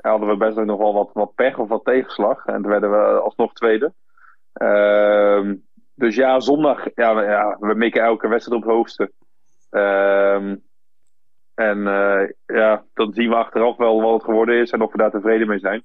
[0.00, 2.46] hadden we best nog wel wat, wat pech of wat tegenslag.
[2.46, 3.92] En toen werden we alsnog tweede.
[4.52, 5.54] Ehm
[6.00, 9.12] dus ja, zondag, ja, ja, we mikken elke wedstrijd op het hoogste.
[11.60, 14.98] En eh, ja, dan zien we achteraf wel wat het geworden is en of we
[14.98, 15.82] daar tevreden mee zijn.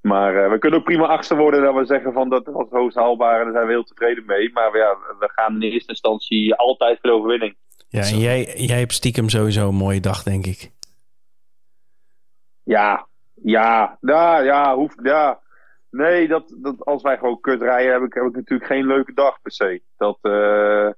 [0.00, 2.96] Maar eh, we kunnen ook prima achtste worden dat we zeggen van dat was hoogst
[2.96, 4.50] haalbaar en daar zijn we heel tevreden mee.
[4.52, 7.56] Maar ja, we gaan in eerste instantie altijd voor de overwinning.
[7.88, 10.70] Ja, en jij, jij hebt stiekem sowieso een mooie dag, denk ik.
[12.62, 13.06] Ja,
[13.42, 15.40] ja, ja, ja, hoeft, ja.
[15.90, 19.12] Nee, dat, dat, als wij gewoon kut rijden, heb ik, heb ik natuurlijk geen leuke
[19.14, 19.82] dag per se.
[19.96, 20.88] Dat, eh,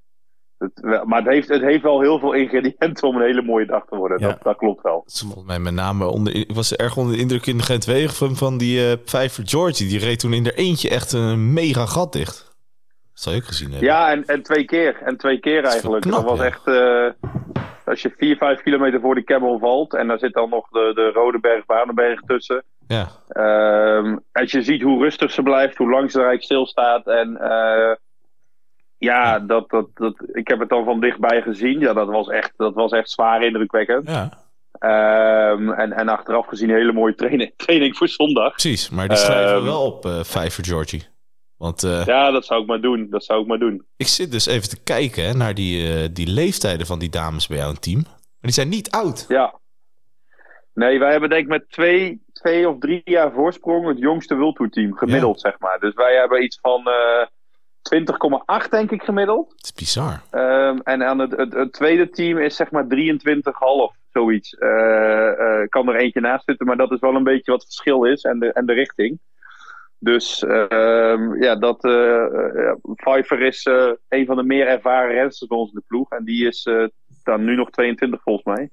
[0.72, 3.84] het, maar het heeft, het heeft wel heel veel ingrediënten om een hele mooie dag
[3.86, 4.18] te worden.
[4.20, 4.28] Ja.
[4.28, 5.04] Dat, dat klopt wel.
[5.06, 8.58] Volgens mij met name onder, ik was erg onder de indruk in Gent Wegen van
[8.58, 9.88] die eh Pfeiffer Georgie.
[9.88, 12.52] Die reed toen in er eentje echt een mega gat dicht.
[13.12, 13.88] Dat zou je ook gezien hebben.
[13.88, 14.96] Ja, en, en twee keer.
[15.04, 16.02] En twee keer eigenlijk.
[16.02, 16.44] knap, dat was ja.
[16.44, 16.66] echt.
[16.66, 17.30] eh,
[17.84, 19.94] als je vier, vijf kilometer voor de Camel valt.
[19.94, 22.64] En daar zit dan nog de, de Rode Berg, Baardenberg tussen.
[22.86, 23.08] Ja.
[23.28, 27.06] Ehm, als je ziet hoe rustig ze blijft, hoe lang ze er eigenlijk stilstaat.
[27.06, 27.92] En eh,
[29.04, 31.80] ja, dat, dat, dat, ik heb het dan van dichtbij gezien.
[31.80, 34.08] Ja, dat was echt, dat was echt zwaar indrukwekkend.
[34.08, 34.42] ja,
[34.78, 38.50] Ehm, en, en achteraf gezien een hele mooie training, training voor zondag.
[38.50, 38.90] precies.
[38.90, 39.64] Maar die schrijven we Ehm.
[39.64, 41.06] wel op eh Pfeiffer Georgie.
[41.56, 43.06] Want eh, Ja, dat zou ik maar doen.
[43.10, 43.86] Dat zou ik maar doen.
[43.96, 47.46] ik zit dus even te kijken hè, naar die, eh, die leeftijden van die dames
[47.46, 48.00] bij jou in het team.
[48.02, 49.24] Maar die zijn niet oud.
[49.28, 49.54] Ja.
[50.74, 54.72] Nee, wij hebben denk ik met twee, twee of drie jaar voorsprong het jongste World
[54.72, 55.78] team gemiddeld, zeg maar.
[55.78, 56.82] Dus wij hebben iets van
[57.84, 59.52] 20,8 denk ik gemiddeld.
[59.56, 60.22] Het is bizar.
[60.30, 64.54] Ehm, en aan het, het, het tweede team is zeg maar 23,5, zoiets.
[64.54, 68.04] Eh, kan er eentje naast zitten, maar dat is wel een beetje wat het verschil
[68.04, 69.18] is en de, en de richting.
[69.98, 73.64] Dus ehm, ja, dat eh ja, Pfeiffer is
[74.08, 76.10] een van de meer ervaren rensters bij ons in de ploeg.
[76.10, 76.68] En die is
[77.22, 78.70] dan nu nog 22 volgens mij.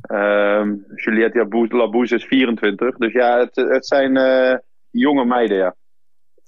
[0.00, 2.96] Ehm Juliette Labouze is 24.
[2.96, 4.12] Dus ja, het, het zijn
[4.90, 5.74] jonge meiden, ja.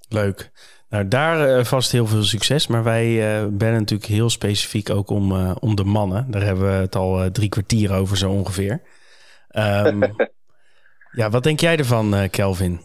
[0.08, 0.50] Leuk.
[0.90, 2.66] Nou, daar eh, vast heel veel succes.
[2.66, 6.30] Maar wij eh ben natuurlijk heel specifiek ook om, eh, om de mannen.
[6.30, 8.80] Daar hebben we het al eh, drie kwartier over zo ongeveer.
[9.48, 10.02] Ehm,
[11.20, 12.80] ja, wat denk jij ervan, eh, Kelvin?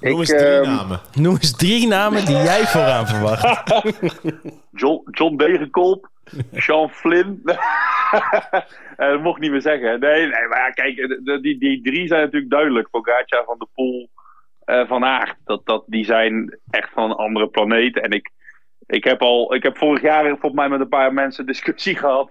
[0.00, 1.00] Noem eens drie ehm, namen.
[1.14, 3.72] Noem eens drie namen die jij vooraan verwacht.
[4.80, 6.08] John, John Degenkolb,
[6.52, 7.42] Sean Flynn.
[8.96, 10.00] Eh, dat mocht ik niet meer zeggen.
[10.00, 10.96] Nee, nee maar ja, kijk,
[11.42, 12.90] die, die drie zijn natuurlijk duidelijk.
[12.90, 14.10] Pogacar, Van de Poel,
[14.70, 15.34] eh, Van.
[15.44, 18.00] Dat, dat, die zijn echt van een andere planeet.
[18.00, 18.30] En ik,
[18.86, 22.30] ik, heb al, ik heb vorig jaar volgens mij met een paar mensen discussie gehad.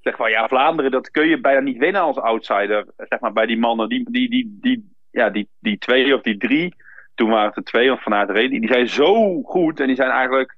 [0.00, 2.86] Zeg van, ja, Vlaanderen, dat kun je bijna niet winnen als outsider.
[2.96, 3.88] Zeg maar, bij die mannen.
[3.88, 6.74] Die, die, die, die, ja, die, die twee of die drie.
[7.14, 8.34] Toen waren het er twee, want Van.
[8.34, 9.80] Die, die zijn zo goed.
[9.80, 10.56] En die zijn eigenlijk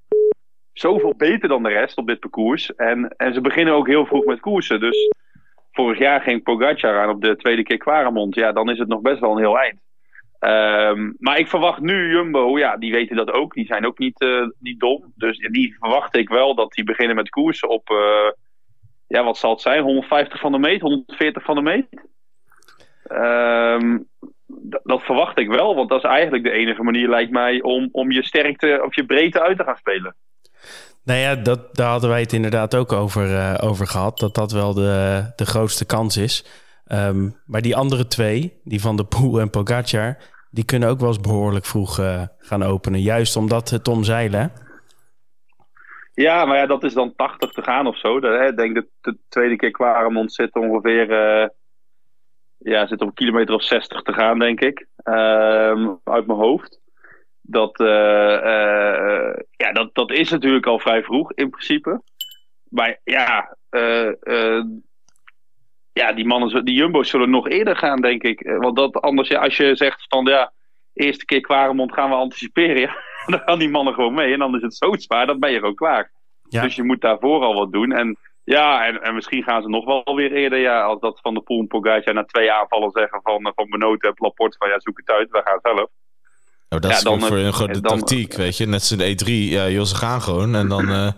[0.73, 2.75] zoveel beter dan de rest op dit parcours.
[2.75, 4.81] En, en ze beginnen ook heel vroeg met koersen.
[4.81, 5.11] Dus
[5.73, 8.35] vorig jaar ging Pogacar aan op de tweede keer Quaremont.
[8.35, 9.81] Ja, dan is het nog best wel een heel eind.
[10.43, 13.55] Ehm, maar ik verwacht nu Jumbo, ja, die weten dat ook.
[13.55, 15.13] Die zijn ook niet, eh, niet dom.
[15.15, 18.31] Dus die verwacht ik wel dat die beginnen met koersen op, eh,
[19.07, 19.83] ja, wat zal het zijn?
[19.83, 21.87] 150 van de meet, 140 van de meet.
[23.05, 23.99] Ehm,
[24.83, 28.11] dat verwacht ik wel, want dat is eigenlijk de enige manier, lijkt mij, om, om
[28.11, 30.17] je sterkte of je breedte uit te gaan spelen.
[31.05, 34.19] Nou ja, dat, daar hadden wij het inderdaad ook over, eh, over gehad.
[34.19, 36.47] Dat dat wel de, de grootste kans is.
[36.87, 40.31] Ehm, maar die andere twee, die van de Poel en Pogacar...
[40.53, 43.01] die kunnen ook wel eens behoorlijk vroeg eh, gaan openen.
[43.01, 44.41] Juist omdat het omzeilen.
[44.41, 44.47] hè?
[46.15, 48.17] Ja, maar ja, dat is dan 80 te gaan of zo.
[48.17, 51.49] Ik denk dat de tweede keer Quaremont zit ongeveer eh,
[52.59, 54.87] ja, zit op een kilometer of 60 te gaan, denk ik.
[54.97, 56.81] Ehm, uit mijn hoofd.
[57.41, 62.03] Dat, eh, eh, ja, dat, dat is natuurlijk al vrij vroeg in principe.
[62.69, 64.65] Maar ja, eh, eh,
[65.93, 68.41] ja die mannen, die jumbo's zullen nog eerder gaan, denk ik.
[68.41, 70.53] Eh, Want dat anders, ja, als je zegt van ja,
[70.95, 72.81] eerste keer Quaremont gaan we anticiperen.
[72.81, 72.95] Ja,
[73.27, 74.33] dan gaan die mannen gewoon mee.
[74.33, 76.11] En dan is het zo zwaar, dan ben je gewoon klaar.
[76.49, 76.63] Ja.
[76.63, 77.93] Dus je moet daarvoor al wat doen.
[77.93, 80.59] En ja, en, en misschien gaan ze nog wel weer eerder.
[80.59, 83.71] Ja, als dat Van de Poel en Pogacar na twee aanvallen zeggen van, eh, van
[83.71, 85.89] Benoot en Laporte van ja, zoek het uit, we gaan zelf.
[86.69, 88.67] Nou, dat Ja, is dan, voor eh, gewoon de dan- tactiek, weet je.
[88.67, 89.29] Net zoals de E3.
[89.51, 90.55] Ja, joh, ze gaan gewoon.
[90.55, 91.09] En dan eh,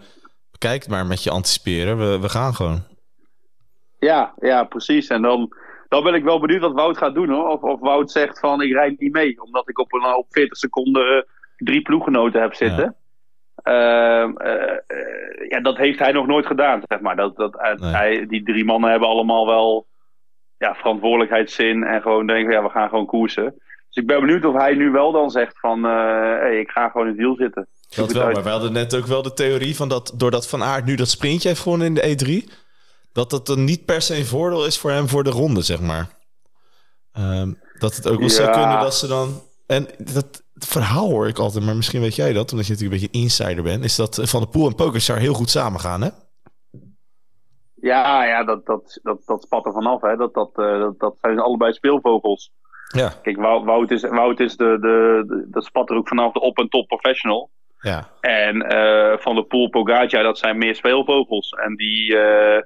[0.59, 1.99] kijk maar met je anticiperen.
[1.99, 2.83] We, we gaan gewoon.
[4.05, 5.07] Ja, ja, precies.
[5.07, 5.53] En dan,
[5.89, 7.49] dan ben ik wel benieuwd wat Wout gaat doen hoor.
[7.49, 9.43] Of, of Wout zegt van ik rijd niet mee.
[9.43, 11.23] Omdat ik op, een, op 40 seconden eh,
[11.57, 12.97] drie ploeggenoten heb zitten.
[13.63, 14.79] Ehm, eh,
[15.49, 17.17] ja, dat heeft hij nog nooit gedaan, zeg maar.
[17.17, 17.93] Dat, dat, eh, Nee.
[17.93, 19.87] hij, die drie mannen hebben allemaal wel
[20.59, 23.55] ja, verantwoordelijkheidszin en gewoon denken, ja, we gaan gewoon koersen.
[23.89, 27.07] Dus ik ben benieuwd of hij nu wel dan zegt van, hey, ik ga gewoon
[27.07, 27.67] in het wiel zitten.
[27.97, 30.85] Dat wel, maar we hadden net ook wel de theorie van dat doordat Van Aert
[30.85, 32.64] nu dat sprintje heeft gewonnen in de E3,
[33.15, 35.81] dat dat dan niet per se een voordeel is voor hem voor de ronde, zeg
[35.81, 36.09] maar.
[37.13, 39.43] Ehm, dat het ook wel zou kunnen dat ze dan...
[39.67, 43.09] En dat verhaal hoor ik altijd, maar misschien weet jij dat, omdat je natuurlijk een
[43.11, 46.09] beetje insider bent, is dat Van der Poel en Pogacar heel goed samengaan, hè?
[47.75, 50.01] Ja, ja dat, dat, dat, dat spat er vanaf.
[50.01, 50.17] Hè.
[50.17, 52.53] Dat, dat, eh, dat, dat zijn allebei speelvogels.
[52.95, 53.13] Ja.
[53.23, 56.59] Kijk, Wout, is, Wout is de, de, de, dat spat er ook vanaf de op-
[56.59, 57.51] en top professional.
[57.79, 58.09] Ja.
[58.21, 61.51] En eh, Van der Poel, Pogacar, dat zijn meer speelvogels.
[61.51, 62.63] En die, eh,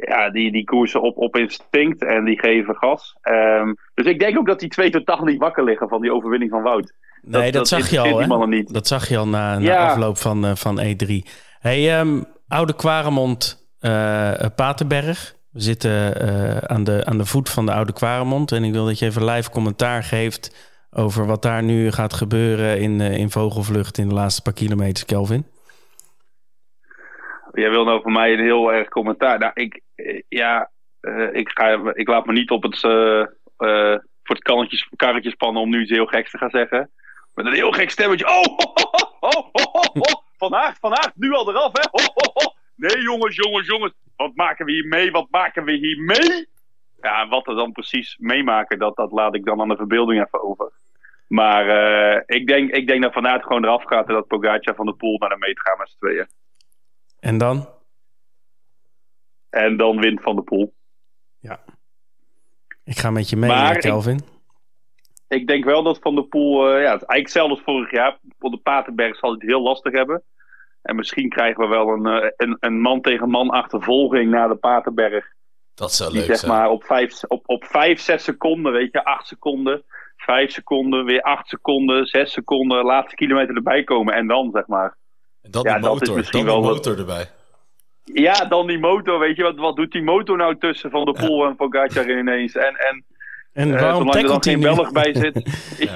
[0.00, 3.16] ja, die, die koersen op, op instinct en die geven gas.
[3.20, 6.50] Ehm, dus ik denk ook dat die twee totaal niet wakker liggen van die overwinning
[6.50, 6.92] van Wout.
[7.22, 8.74] Nee, dat, zag je al, niet.
[8.74, 9.88] Dat zag je al na, na Ja.
[9.88, 11.22] afloop van, eh, van E3.
[11.60, 15.36] Hey, ehm, Oude Kwaremond, eh Paterberg.
[15.50, 18.52] We zitten eh, aan, de, aan de voet van de Oude Kwaremond.
[18.52, 22.80] En ik wil dat je even live commentaar geeft over wat daar nu gaat gebeuren
[22.80, 25.46] in, in vogelvlucht in de laatste paar kilometers, Kelvin.
[27.52, 29.38] Jij wil nou voor mij een heel erg commentaar.
[29.38, 29.80] Nou, ik,
[30.28, 30.70] ja,
[31.00, 33.20] eh, ik, ga, ik laat me niet op het, eh,
[33.56, 34.42] eh, voor het
[34.96, 36.90] karretje spannen om nu iets heel geks te gaan zeggen.
[37.34, 38.26] Met een heel gek stemmetje.
[38.26, 38.88] Oh, ho, ho,
[39.20, 40.22] ho, ho, ho, ho.
[40.36, 42.00] Van Aert, Van Aert, nu al eraf, hè?
[42.74, 43.92] Nee, jongens, jongens, jongens.
[44.16, 45.10] Wat maken we hier mee?
[45.10, 46.48] Wat maken we hier mee?
[47.00, 50.42] Ja, wat er dan precies meemaken, dat, dat laat ik dan aan de verbeelding even
[50.42, 50.72] over.
[51.28, 51.66] Maar
[52.26, 54.94] ik, denk, ik denk dat Van Aert gewoon eraf gaat en dat Pogacar van de
[54.94, 56.26] Poel naar de meet gaan met z'n tweeën.
[57.20, 57.77] En dan?
[59.50, 60.76] En dan wint Van de Poel.
[62.84, 64.20] Ik ga met je mee, Maar eh, ik- Kelvin.
[65.28, 68.18] Ik denk wel dat Van der Poel, eh, ja, het eigenlijk hetzelfde als vorig jaar.
[68.38, 70.22] Op de Paterberg zal hij het heel lastig hebben.
[70.82, 74.54] En misschien krijgen we wel een, eh, een, een man tegen man achtervolging naar de
[74.54, 75.26] Paterberg.
[75.74, 76.52] Dat zou Die leuk zeg zijn.
[76.52, 79.84] maar op vijf, op, op vijf, zes seconden, weet je, acht seconden,
[80.16, 84.14] vijf seconden, weer acht seconden, zes seconden, laatste kilometer erbij komen.
[84.14, 84.96] En dan, zeg maar.
[85.42, 87.28] En dan Ja, die dat is motor, misschien dan die wel wat- motor erbij.
[88.14, 91.14] Ja, dan die motor, weet je, wat, wat doet die motor nou tussen Van der
[91.14, 92.56] Poel en Pogacar ineens?
[92.56, 93.04] En, en
[93.52, 94.60] En Eh, waarom zolang er dan geen?
[94.60, 95.42] Belg bij zit.
[95.78, 95.94] ja.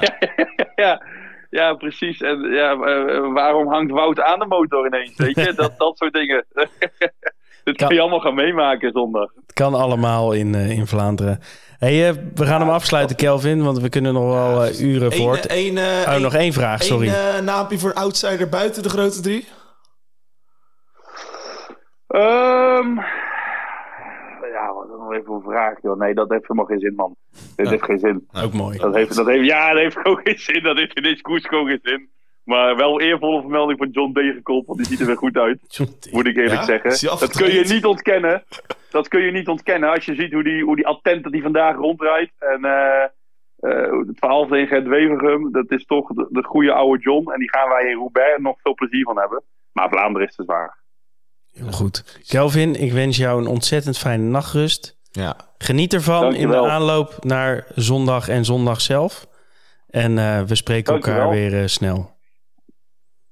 [0.74, 1.02] Ja,
[1.50, 2.20] ja, precies.
[2.20, 5.16] En ja, eh, waarom hangt Wout aan de motor ineens?
[5.16, 6.44] Weet je, dat, dat soort dingen.
[7.64, 9.30] Dit kan je allemaal gaan meemaken zondag.
[9.46, 11.40] Het kan allemaal in, eh, in Vlaanderen.
[11.78, 15.50] Hey, we gaan hem afsluiten, Kelvin, want we kunnen nog wel uren voort.
[15.50, 17.08] Eén, Oh, één- nog één vraag, sorry.
[17.08, 19.46] eh, naampje voor een outsider buiten de grote drie?
[22.12, 22.94] Ehm,
[24.52, 25.98] ja, wat nog even een vraag, joh.
[25.98, 27.16] Nee, dat heeft helemaal geen zin, man.
[27.56, 28.28] Dit heeft geen zin.
[28.44, 28.78] Ook mooi.
[28.78, 30.62] Dat heeft, dat heeft, ja, dat heeft gewoon geen zin.
[30.62, 32.10] Dat heeft in deze koers gewoon geen zin.
[32.44, 35.78] Maar wel eervolle vermelding van John Degenkolb, want die ziet er weer goed uit.
[36.10, 36.62] moet ik eerlijk Ja?
[36.62, 36.90] zeggen.
[36.90, 38.44] Is Dat kun je niet ontkennen.
[38.90, 41.42] Dat kun je niet ontkennen als je ziet hoe die, hoe die attent dat die
[41.42, 42.32] vandaag rondrijdt.
[42.38, 43.02] En eh,
[43.56, 47.30] eh, het verhaal in Gert Wevergem, dat is toch de, de goede oude John.
[47.32, 49.42] En die gaan wij in Roubaix nog veel plezier van hebben.
[49.72, 50.82] Maar Vlaanderen is te zwaar.
[51.53, 52.20] Heel goed.
[52.26, 54.96] Kelvin, ik wens jou een ontzettend fijne nachtrust.
[55.11, 55.36] Ja.
[55.59, 59.26] Geniet ervan in de aanloop naar zondag en zondag zelf.
[59.88, 62.11] En eh, we spreken elkaar weer eh, snel.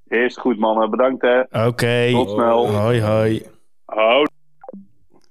[0.09, 0.91] Eerst goed, mannen.
[0.91, 1.67] Bedankt, hè.
[1.67, 2.11] Oké.
[2.11, 2.75] Tot snel.
[2.75, 3.47] Hoi, hoi.
[3.85, 4.27] Hou.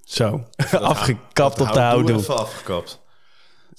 [0.04, 0.44] Zo,
[0.82, 2.16] afgekapt op de Houdoe houdoe.
[2.16, 3.02] even afgekapt.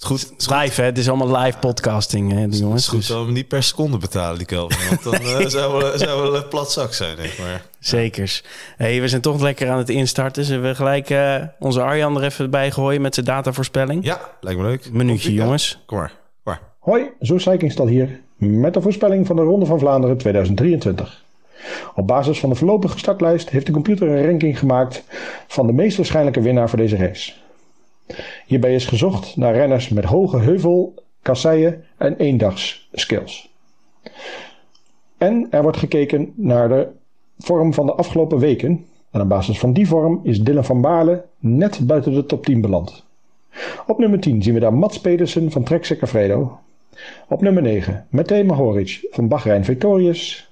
[0.00, 0.86] Het is goed, het is Live, hè?
[0.86, 2.82] Het is allemaal live podcasting, hè, die Het jongens.
[2.82, 4.88] is goed Dus dat we hem niet per seconde betalen, die Kelvin.
[4.88, 7.38] Want dan eh, zou we, zou we een plat zak zijn, denk ik.
[7.38, 8.44] Maar zekers.
[8.76, 10.44] Hey, we zijn toch lekker aan het instarten.
[10.44, 14.04] Zullen we gelijk eh, onze Arjan er even bij gooien met zijn datavoorspelling?
[14.04, 14.92] ja, lijkt me leuk.
[14.92, 15.42] Minuutje, ja.
[15.42, 15.82] jongens.
[15.86, 16.08] Kom maar.
[16.08, 16.60] Kom maar.
[16.78, 21.24] Hoi, Zo hier met de voorspelling van de Ronde van Vlaanderen 2023.
[21.94, 25.02] Op basis van de voorlopige startlijst heeft de computer een ranking gemaakt
[25.46, 27.32] van de meest waarschijnlijke winnaar voor deze race.
[28.46, 33.50] Hierbij is gezocht naar renners met hoge heuvel, kasseien en eendags skills.
[35.18, 36.88] En er wordt gekeken naar de
[37.38, 38.86] vorm van de afgelopen weken.
[39.10, 42.60] En op basis van die vorm is Dylan van Baarle net buiten de top 10
[42.60, 43.04] beland.
[43.86, 46.58] Op nummer 10 zien we daar Mats Pedersen van Trek Segafredo.
[47.28, 50.50] Op nummer 9 Matej Mahoric van Bahrein Victorious.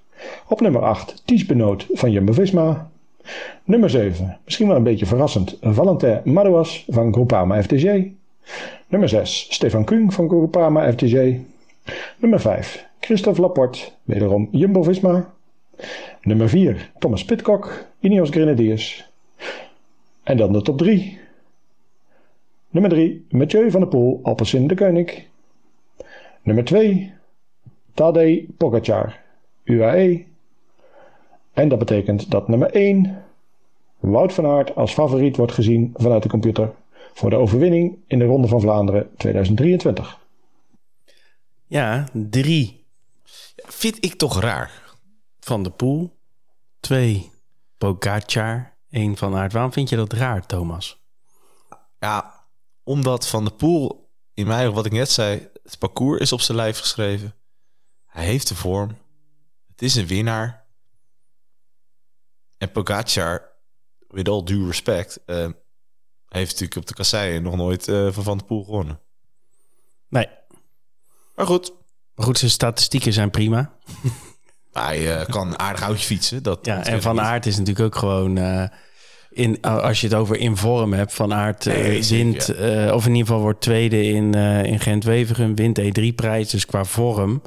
[0.49, 2.91] Op nummer 8 Ties Benoot van Jumbo-Visma.
[3.65, 8.13] Nummer 7, misschien wel een beetje verrassend, Valentin Madouas van Groupama FDJ.
[8.89, 11.41] Nummer 6 Stefan Kung van Groupama FDJ.
[12.19, 15.35] Nummer 5 Christophe Laporte, wederom Jumbo-Visma.
[16.23, 19.11] Nummer 4 Thomas Pitcock, Ineos Grenadiers.
[20.23, 21.19] En dan de top 3.
[22.71, 25.23] Nummer 3 Mathieu van der Poel, Alpecin de Koning.
[26.43, 27.13] Nummer 2
[27.95, 29.21] Tadej Pogacar,
[29.65, 30.28] UAE.
[31.59, 33.25] En dat betekent dat nummer 1
[33.99, 36.75] Wout van Aert als favoriet wordt gezien vanuit de computer.
[37.15, 40.19] voor de overwinning in de Ronde van Vlaanderen 2023.
[41.67, 42.87] Ja, drie
[43.57, 44.83] Vind ik toch raar.
[45.41, 46.17] van de Poel.
[46.81, 47.31] Twee
[47.79, 48.77] Pogacar.
[48.91, 49.53] één van Aert.
[49.53, 51.03] Waarom vind je dat raar, Thomas?
[51.99, 52.35] Ja,
[52.85, 56.57] omdat Van de Poel, in mij, wat ik net zei, het parcours is op zijn
[56.59, 57.35] lijf geschreven.
[58.07, 58.97] Hij heeft de vorm.
[59.71, 60.67] Het is een winnaar.
[62.59, 63.43] En Pogacar,
[64.09, 65.49] with all due respect, eh,
[66.29, 69.01] heeft natuurlijk op de kasseien nog nooit eh, van Van de Poel gewonnen.
[70.09, 70.27] Nee.
[71.35, 71.73] Maar goed,
[72.15, 73.73] Maar goed, zijn statistieken zijn prima.
[74.73, 76.43] hij eh, kan aardig oudje fietsen.
[76.43, 77.21] Dat, Ja, en Van.
[77.21, 78.39] Aert is natuurlijk ook gewoon...
[79.31, 82.49] in, als je het over in vorm hebt, Van Aert eh, Nee, wint...
[82.93, 84.35] of in ieder geval wordt tweede in,
[84.65, 86.51] in Gent-Wevelgem, wint E3-prijs.
[86.51, 87.43] Dus qua vorm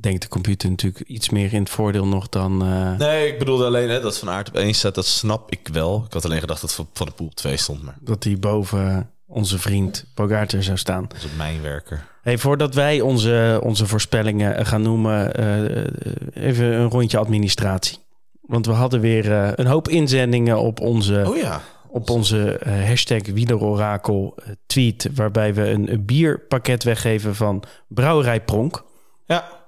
[0.00, 2.62] denkt de computer natuurlijk iets meer in het voordeel nog dan...
[2.62, 4.94] eh, Nee, ik bedoelde alleen hè, dat Van Aert op één staat.
[4.94, 6.02] Dat snap ik wel.
[6.06, 7.82] Ik had alleen gedacht dat Van Van de Poel op twee stond.
[7.82, 11.04] Maar dat hij boven onze vriend Pogacar zou staan.
[11.08, 12.04] dat is op mijn werker.
[12.22, 17.98] Hey, voordat wij onze, onze voorspellingen gaan noemen, eh, even een rondje administratie.
[18.40, 21.60] Want we hadden weer eh, een hoop inzendingen op onze, Oh ja.
[21.88, 25.08] op onze eh, hashtag wielerorakel eh, tweet...
[25.14, 28.84] waarbij we een, een bierpakket weggeven van Brouwerij Pronk.
[29.26, 29.60] Ja.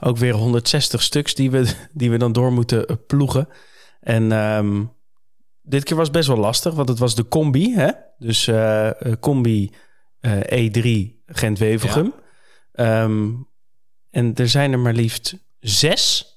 [0.00, 3.48] Ook weer 160 stuks die we, die we dan door moeten eh, ploegen.
[4.00, 4.82] En ehm,
[5.62, 7.74] dit keer was het best wel lastig, want het was de combi.
[7.74, 7.90] Hè?
[8.18, 9.70] Dus eh, eh, combi
[10.20, 10.86] eh, E3
[11.26, 12.14] Gent-Wevelgem.
[12.72, 13.28] Ehm,
[14.10, 16.29] en er zijn er maar liefst zes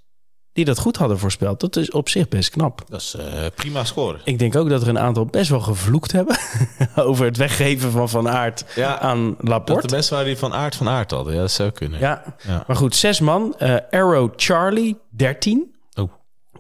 [0.54, 1.60] die dat goed hadden voorspeld.
[1.60, 2.84] Dat is op zich best knap.
[2.90, 4.20] Dat is eh, prima score.
[4.24, 6.38] Ik denk ook dat er een aantal best wel gevloekt hebben...
[6.96, 9.88] over het weggeven van Van Aert Ja, aan Dat Laporte.
[9.88, 11.34] de mensen waren die van aard van aard hadden.
[11.34, 12.00] Ja, dat zou kunnen.
[12.00, 12.36] Ja.
[12.48, 12.64] Ja.
[12.68, 13.56] maar goed, zes man.
[13.58, 15.76] Eh, Arrow Charlie, 13.
[15.94, 16.12] Oh.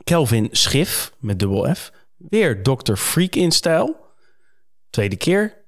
[0.04, 1.91] Kelvin Schif, met dubbel F.
[2.18, 2.96] Weer Dr.
[2.96, 3.96] Freak in stijl.
[4.89, 5.62] Tweede keer.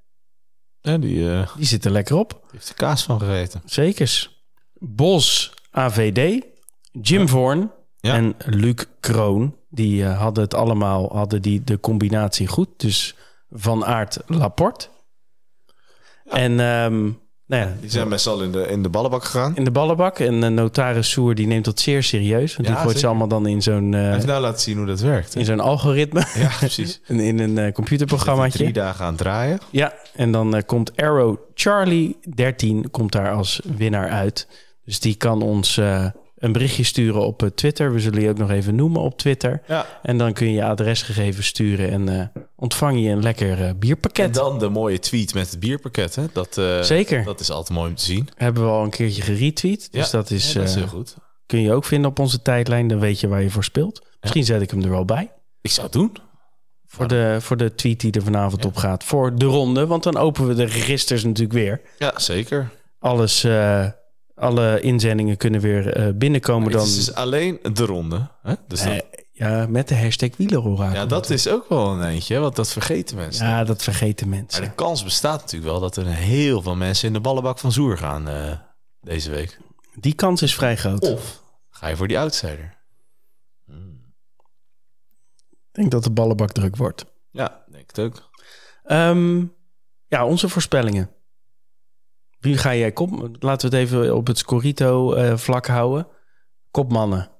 [0.82, 2.42] Ja, die eh, Die zit er lekker op.
[2.52, 3.62] heeft de kaas van gegeten.
[3.66, 4.44] Zekers.
[4.74, 6.46] Bos AVD.
[7.02, 7.72] Jim Vorn.
[8.06, 8.14] Ja.
[8.14, 9.56] En Luc Kroon.
[9.70, 12.68] Die eh, hadden het allemaal, hadden die de combinatie goed.
[12.78, 13.16] Dus
[13.52, 14.88] Van Aert Laporte.
[16.30, 17.04] En ehm,
[17.48, 19.56] nou ja, Die zijn best wel in de, in de ballenbak gegaan.
[19.56, 20.20] in de ballenbak.
[20.20, 22.56] En uh, notaris Soer die neemt dat zeer serieus.
[22.56, 24.78] Want Ja, die gooit ze allemaal dan in zo'n Hij eh, heeft nou laten zien
[24.78, 25.34] hoe dat werkt.
[25.34, 25.40] hè?
[25.40, 26.24] in zo'n algoritme.
[26.36, 27.02] Ja, precies.
[27.08, 28.58] in, in een eh, computerprogrammaatje.
[28.58, 29.60] Drie dagen aan het draaien.
[29.70, 34.48] Ja, en dan eh, komt Arrow Charlie 13 komt daar als winnaar uit.
[34.86, 36.06] Dus die kan ons eh,
[36.46, 37.94] een berichtje sturen op eh, Twitter.
[37.94, 39.62] We zullen je ook nog even noemen op Twitter.
[39.68, 39.86] Ja.
[40.02, 43.80] En dan kun je je adresgegevens sturen en eh, ontvang je een lekker eh, En
[43.80, 44.34] bierpakket.
[44.34, 46.16] dan de mooie tweet met het bierpakket.
[46.16, 46.24] Hè?
[46.34, 46.54] Dat,
[46.86, 47.24] Zeker.
[47.24, 48.30] Dat is altijd mooi om te zien.
[48.36, 49.92] Hebben we al een keertje geretweet.
[49.92, 51.16] Dus Ja, dat, is, Ja, dat is heel goed.
[51.46, 52.88] kun je ook vinden op onze tijdlijn.
[52.88, 54.06] Dan weet je waar je voor speelt.
[54.22, 55.32] Misschien zet ik hem er wel bij.
[55.62, 56.18] Ik zou het doen.
[56.88, 59.04] Voor de, voor de tweet die er vanavond op gaat.
[59.04, 59.88] Voor de ronde.
[59.88, 61.82] Want dan openen we de registers natuurlijk weer.
[61.98, 62.70] Ja, zeker.
[63.00, 63.44] Alles,
[64.36, 66.64] alle inzendingen kunnen weer eh, binnenkomen.
[66.64, 68.28] Het Dan, is dus alleen de ronde.
[68.42, 68.54] Hè?
[68.68, 68.98] Dus Eh,
[69.32, 70.96] ja, met de hashtag wielerorakel.
[70.96, 72.40] ja, dat is ook wel een eentje.
[72.40, 73.48] Want dat vergeten mensen.
[73.48, 74.64] Ja, dat vergeten Maar mensen.
[74.64, 77.98] de kans bestaat natuurlijk wel dat er heel veel mensen in de ballenbak van Zoer
[77.98, 78.52] gaan eh,
[79.02, 79.60] deze week.
[80.00, 81.12] Die kans is vrij groot.
[81.12, 82.74] Of ga je voor die outsider?
[85.52, 87.06] Ik denk dat de ballenbak druk wordt.
[87.32, 88.30] Ja, denk het ook.
[88.84, 89.44] Ehm,
[90.08, 91.10] ja, onze voorspellingen.
[92.46, 93.38] Wie ga jij kop?
[93.40, 96.08] Laten we het even op het Scorito-vlak houden.
[96.72, 97.32] Kopmannen.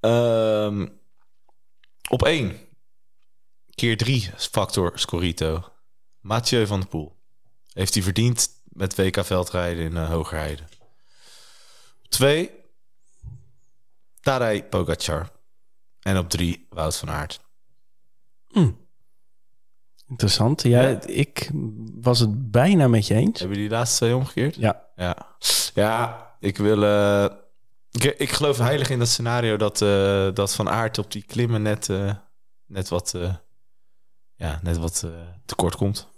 [0.00, 0.88] Ehm,
[2.08, 2.56] op één.
[3.74, 5.64] Keer drie factor Scorito.
[6.20, 7.16] Mathieu van der Poel.
[7.72, 10.62] Heeft hij verdiend met WK veldrijden in uh, Hogerheide.
[12.08, 12.50] Twee.
[14.20, 15.30] Tadej Pogacar.
[16.00, 17.40] En op drie Wout van Aert.
[20.12, 20.62] Interessant.
[20.62, 20.98] Ja, Ja.
[21.06, 21.50] ik
[22.00, 23.38] was het bijna met je eens.
[23.38, 24.54] Hebben jullie die laatste twee omgekeerd?
[24.54, 24.82] Ja.
[24.96, 25.16] Ja,
[25.74, 26.84] ja ik wil...
[26.84, 27.24] eh,
[27.90, 31.62] ik, ik geloof heilig in dat scenario dat, eh, dat Van Aert op die klimmen
[31.62, 32.14] net, eh,
[32.66, 33.14] net wat,
[34.34, 35.06] ja, net wat
[35.46, 36.08] tekort komt.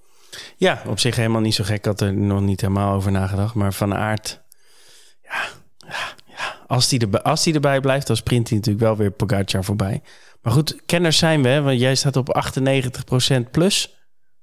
[0.57, 1.77] Ja, op zich helemaal niet zo gek.
[1.77, 3.55] Ik had er nog niet helemaal over nagedacht.
[3.55, 4.43] Maar Van Aert,
[5.23, 5.43] ja,
[5.79, 6.57] ja, ja.
[6.67, 10.03] Als, die erbij, als die erbij blijft, dan sprint hij natuurlijk wel weer Pogacar voorbij.
[10.45, 13.95] Maar goed, kenners zijn we, hè, want jij staat op 98% plus.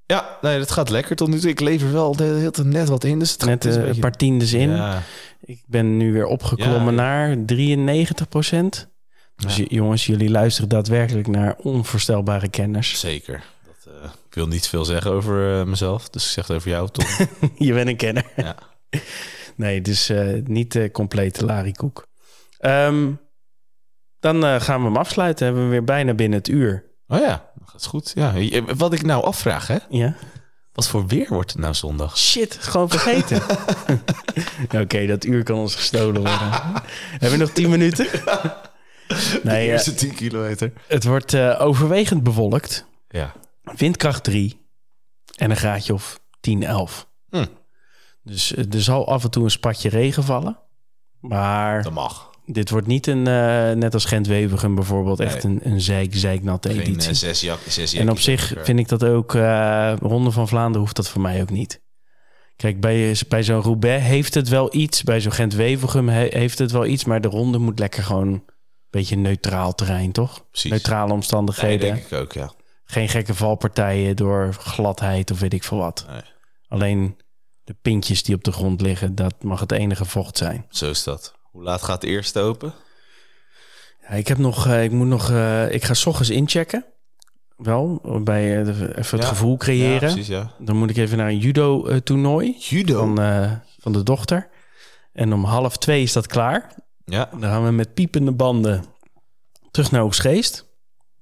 [0.06, 1.50] Ja, nee, dat gaat lekker tot nu toe.
[1.50, 3.20] Ik lever wel de hele tijd net wat in.
[3.20, 4.70] Dus het Net is eh, een paar tiendes in.
[4.70, 5.02] Ja,
[5.42, 7.02] Ik ben nu weer opgeklommen Ja.
[7.02, 8.90] naar 93%.
[9.36, 9.66] Dus Ja.
[9.68, 13.00] jongens, jullie luisteren daadwerkelijk naar onvoorstelbare kenners.
[13.00, 13.44] zeker.
[13.66, 16.10] Dat, eh, ik wil niet veel zeggen over eh, mezelf.
[16.10, 17.06] Dus ik zeg het over jou, Tom.
[17.68, 18.26] Je bent een kenner.
[18.36, 18.56] Ja.
[19.56, 22.08] Nee, dus eh, niet de complete larikoek.
[22.58, 23.12] Ehm
[24.22, 25.46] dan eh, gaan we hem afsluiten.
[25.46, 26.84] Hebben we weer bijna binnen het uur.
[27.08, 28.12] oh ja, dat gaat goed.
[28.16, 28.32] Ja.
[28.36, 29.78] je- Wat ik nou afvraag, hè.
[29.90, 30.16] Ja,
[30.74, 32.18] Wat voor weer wordt het nou zondag?
[32.18, 33.42] Shit, gewoon vergeten.
[34.82, 36.50] Oké, dat uur kan ons gestolen worden.
[37.12, 38.08] Hebben we nog 10 minuten?
[39.44, 40.74] Nee, eh, Eerste 10 kilometer.
[40.88, 42.86] het wordt eh, overwegend bewolkt.
[43.10, 43.32] Ja.
[43.76, 44.66] Windkracht 3
[45.36, 47.08] en een graadje of 10, 11.
[47.30, 47.46] Hm.
[48.24, 50.58] Dus eh, er zal af en toe een spatje regen vallen.
[51.20, 52.30] Maar Dat mag.
[52.46, 56.80] Dit wordt niet een, eh, net als Gent-Wevergem bijvoorbeeld, echt een, een zeik, zeiknatte Geen
[56.80, 57.10] editie.
[57.10, 60.80] eh, zes jak, zes En op zich vind ik dat ook, eh, Ronde van Vlaanderen
[60.82, 61.82] hoeft dat voor mij ook niet.
[62.56, 65.04] Kijk, bij, bij zo'n Roubaix heeft het wel iets.
[65.04, 67.04] Bij zo'n Gent-Wevergem he- heeft het wel iets.
[67.06, 68.44] Maar de ronde moet lekker gewoon een
[68.90, 70.46] beetje neutraal terrein, toch?
[70.50, 70.72] Precies.
[70.72, 71.80] Neutrale Nee, omstandigheden.
[71.94, 72.52] denk ik ook, ja.
[72.84, 76.06] Geen gekke valpartijen door gladheid of weet ik veel wat.
[76.10, 76.22] Nee.
[76.68, 77.18] Alleen
[77.64, 80.66] de pintjes die op de grond liggen, dat mag het enige vocht zijn.
[80.70, 81.34] Zo is dat.
[81.52, 82.74] Hoe laat gaat de eerste open?
[84.02, 86.86] Ja, ik heb nog, eh, ik moet nog, eh, ik ga 's ochtends inchecken.
[87.58, 89.34] Wel, bij eh, de- even het Ja.
[89.34, 90.00] gevoel Ja, creëren.
[90.00, 90.52] precies, ja.
[90.60, 92.98] Dan moet ik even naar een judo-toernooi Judo.
[93.00, 93.16] van,
[93.80, 94.50] van de dochter.
[95.14, 96.76] En om half twee is dat klaar.
[97.06, 97.30] Ja.
[97.32, 98.84] Dan gaan we met piepende banden
[99.72, 100.70] terug naar Oostgeest.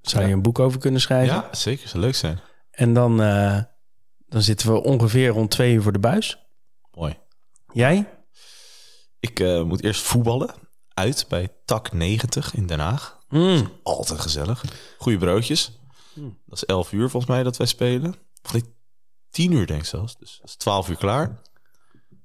[0.01, 0.35] Zou je Ja.
[0.35, 1.35] een boek over kunnen schrijven?
[1.35, 1.87] ja, zeker.
[1.87, 2.39] Zou leuk zijn.
[2.71, 3.17] En dan,
[4.27, 6.45] dan zitten we ongeveer rond twee uur voor de buis.
[6.93, 7.17] Mooi.
[7.73, 8.05] Jij?
[9.19, 10.53] Ik eh, moet eerst voetballen.
[10.93, 13.19] Uit bij Tak 90 in Den Haag.
[13.29, 13.71] Mm.
[13.83, 14.63] Altijd gezellig.
[14.97, 15.79] Goeie broodjes.
[16.15, 18.15] Dat is 11 uur volgens mij dat wij spelen.
[18.43, 18.65] Of niet,
[19.29, 20.17] 10 uur denk ik zelfs.
[20.17, 21.41] Dus dat is 12 uur klaar.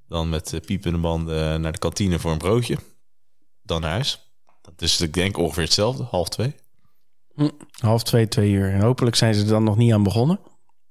[0.08, 2.78] Dan met uh, piepende banden naar de kantine voor een broodje.
[3.62, 4.32] Dan naar huis.
[4.62, 6.02] Dat is ik denk ongeveer hetzelfde.
[6.02, 6.54] Half twee.
[7.78, 8.72] Half twee, twee uur.
[8.72, 10.40] En hopelijk zijn ze er dan nog niet aan begonnen.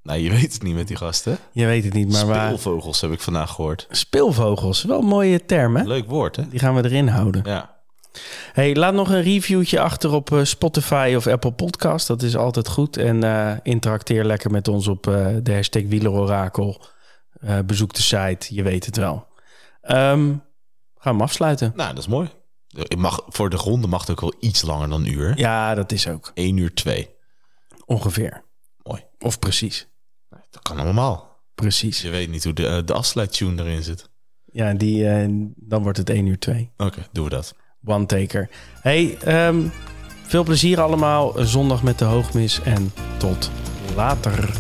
[0.04, 1.38] Nou, je weet het niet met die gasten.
[1.52, 2.46] Je weet het niet, maar waar...
[2.46, 3.88] Speelvogels heb ik vandaag gehoord.
[3.90, 5.84] Speelvogels, wel een mooie term, hè?
[5.84, 6.48] Leuk woord, hè?
[6.48, 7.42] Die gaan we erin houden.
[7.46, 7.72] Ja.
[8.54, 12.08] Hey, laat nog een reviewtje achter op eh, Spotify of Apple Podcast.
[12.08, 12.98] Dat is altijd goed.
[12.98, 16.86] En eh, interacteer lekker met ons op eh, de hashtag Wielerorakel.
[17.40, 19.28] Eh, bezoek de site, je weet het wel.
[19.82, 20.36] Ehm,
[20.98, 21.72] gaan we afsluiten?
[21.76, 22.30] Nou, dat is mooi.
[22.68, 25.38] Het mag, voor de ronde mag het ook wel iets langer dan een uur.
[25.38, 26.32] Ja, dat is ook.
[26.34, 27.10] 1 uur 2.
[27.86, 28.44] Ongeveer.
[28.84, 29.06] Mooi.
[29.20, 29.88] Of precies.
[30.54, 31.42] Dat kan allemaal.
[31.56, 32.02] Precies.
[32.02, 34.10] Je weet niet hoe de, eh, de afsluittune erin zit.
[34.46, 36.72] Ja, die, eh, dan wordt het 1 uur 2.
[36.78, 37.56] Oké, doen we dat.
[37.86, 38.50] One taker.
[38.82, 39.62] Hey, ehm,
[40.24, 41.34] veel plezier allemaal.
[41.38, 43.52] Zondag met de hoogmis en tot
[43.96, 44.54] later.